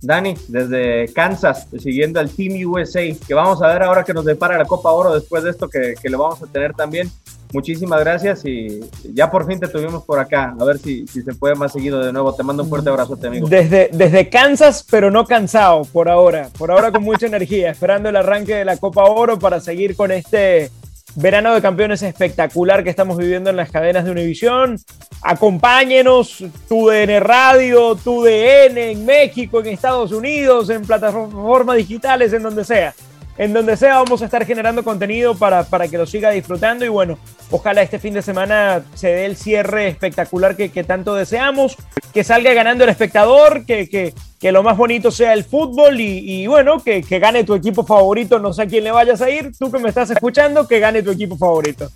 Dani, 0.01 0.35
desde 0.47 1.11
Kansas, 1.13 1.67
siguiendo 1.79 2.19
al 2.19 2.29
Team 2.29 2.67
USA, 2.67 3.01
que 3.27 3.33
vamos 3.33 3.61
a 3.61 3.67
ver 3.67 3.83
ahora 3.83 4.03
que 4.03 4.13
nos 4.13 4.25
depara 4.25 4.57
la 4.57 4.65
Copa 4.65 4.91
Oro 4.91 5.13
después 5.13 5.43
de 5.43 5.51
esto 5.51 5.69
que, 5.69 5.93
que 6.01 6.09
lo 6.09 6.17
vamos 6.17 6.41
a 6.41 6.47
tener 6.47 6.73
también. 6.73 7.09
Muchísimas 7.53 7.99
gracias 7.99 8.45
y 8.45 8.79
ya 9.13 9.29
por 9.29 9.45
fin 9.45 9.59
te 9.59 9.67
tuvimos 9.67 10.03
por 10.03 10.19
acá. 10.19 10.55
A 10.57 10.63
ver 10.63 10.77
si, 10.77 11.05
si 11.07 11.21
se 11.21 11.33
puede 11.33 11.55
más 11.55 11.73
seguido 11.73 11.99
de 11.99 12.13
nuevo. 12.13 12.33
Te 12.33 12.43
mando 12.43 12.63
un 12.63 12.69
fuerte 12.69 12.89
abrazo, 12.89 13.17
amigo. 13.23 13.47
Desde, 13.47 13.89
desde 13.91 14.29
Kansas, 14.29 14.85
pero 14.89 15.11
no 15.11 15.25
cansado 15.25 15.83
por 15.83 16.07
ahora. 16.07 16.49
Por 16.57 16.71
ahora 16.71 16.91
con 16.91 17.03
mucha 17.03 17.25
energía, 17.31 17.71
esperando 17.71 18.09
el 18.09 18.15
arranque 18.15 18.55
de 18.55 18.65
la 18.65 18.77
Copa 18.77 19.03
Oro 19.03 19.37
para 19.37 19.59
seguir 19.59 19.95
con 19.95 20.11
este 20.11 20.71
verano 21.15 21.53
de 21.53 21.61
campeones 21.61 22.01
espectacular 22.01 22.83
que 22.83 22.89
estamos 22.89 23.17
viviendo 23.17 23.49
en 23.49 23.55
las 23.55 23.71
cadenas 23.71 24.05
de 24.05 24.11
Univisión. 24.11 24.77
Acompáñenos, 25.21 26.43
tu 26.67 26.87
DN 26.87 27.19
Radio, 27.19 27.95
tu 27.95 28.23
DN 28.23 28.91
en 28.91 29.05
México, 29.05 29.59
en 29.59 29.67
Estados 29.67 30.11
Unidos, 30.11 30.69
en 30.69 30.83
plataformas 30.83 31.77
digitales, 31.77 32.33
en 32.33 32.43
donde 32.43 32.63
sea. 32.63 32.93
En 33.41 33.53
donde 33.53 33.75
sea 33.75 33.95
vamos 33.95 34.21
a 34.21 34.25
estar 34.25 34.45
generando 34.45 34.83
contenido 34.83 35.33
para, 35.33 35.63
para 35.63 35.87
que 35.87 35.97
lo 35.97 36.05
siga 36.05 36.29
disfrutando 36.29 36.85
y 36.85 36.89
bueno, 36.89 37.17
ojalá 37.49 37.81
este 37.81 37.97
fin 37.97 38.13
de 38.13 38.21
semana 38.21 38.83
se 38.93 39.07
dé 39.07 39.25
el 39.25 39.35
cierre 39.35 39.87
espectacular 39.87 40.55
que, 40.55 40.69
que 40.69 40.83
tanto 40.83 41.15
deseamos, 41.15 41.75
que 42.13 42.23
salga 42.23 42.53
ganando 42.53 42.83
el 42.83 42.91
espectador, 42.91 43.65
que, 43.65 43.89
que, 43.89 44.13
que 44.39 44.51
lo 44.51 44.61
más 44.61 44.77
bonito 44.77 45.09
sea 45.09 45.33
el 45.33 45.43
fútbol 45.43 45.99
y, 45.99 46.45
bueno, 46.45 46.83
que, 46.83 47.01
gane 47.01 47.43
tu 47.43 47.55
equipo 47.55 47.83
favorito, 47.83 48.37
no 48.37 48.53
sé 48.53 48.61
a 48.61 48.67
quién 48.67 48.83
le 48.83 48.91
vayas 48.91 49.23
a 49.23 49.29
ir, 49.31 49.51
tú 49.57 49.71
que 49.71 49.79
me 49.79 49.89
estás 49.89 50.11
escuchando, 50.11 50.67
que 50.67 50.79
gane 50.79 51.01
tu 51.01 51.09
equipo 51.09 51.35
favorito. 51.35 51.89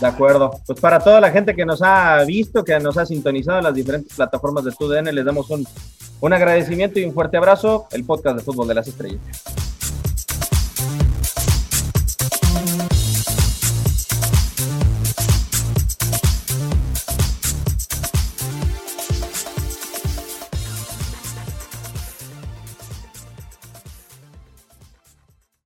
De 0.00 0.06
acuerdo. 0.06 0.58
Pues 0.66 0.80
para 0.80 1.00
toda 1.00 1.20
la 1.20 1.30
gente 1.30 1.54
que 1.54 1.66
nos 1.66 1.82
ha 1.82 2.24
visto, 2.24 2.64
que 2.64 2.80
nos 2.80 2.96
ha 2.96 3.04
sintonizado 3.04 3.58
en 3.58 3.64
las 3.64 3.74
diferentes 3.74 4.16
plataformas 4.16 4.64
de 4.64 4.72
TUDN, 4.72 5.14
les 5.14 5.24
damos 5.24 5.50
un, 5.50 5.68
un 6.20 6.32
agradecimiento 6.32 6.98
y 6.98 7.04
un 7.04 7.12
fuerte 7.12 7.36
abrazo. 7.36 7.88
El 7.90 8.04
podcast 8.04 8.38
de 8.38 8.42
Fútbol 8.42 8.68
de 8.68 8.74
las 8.74 8.88
Estrellas. 8.88 9.20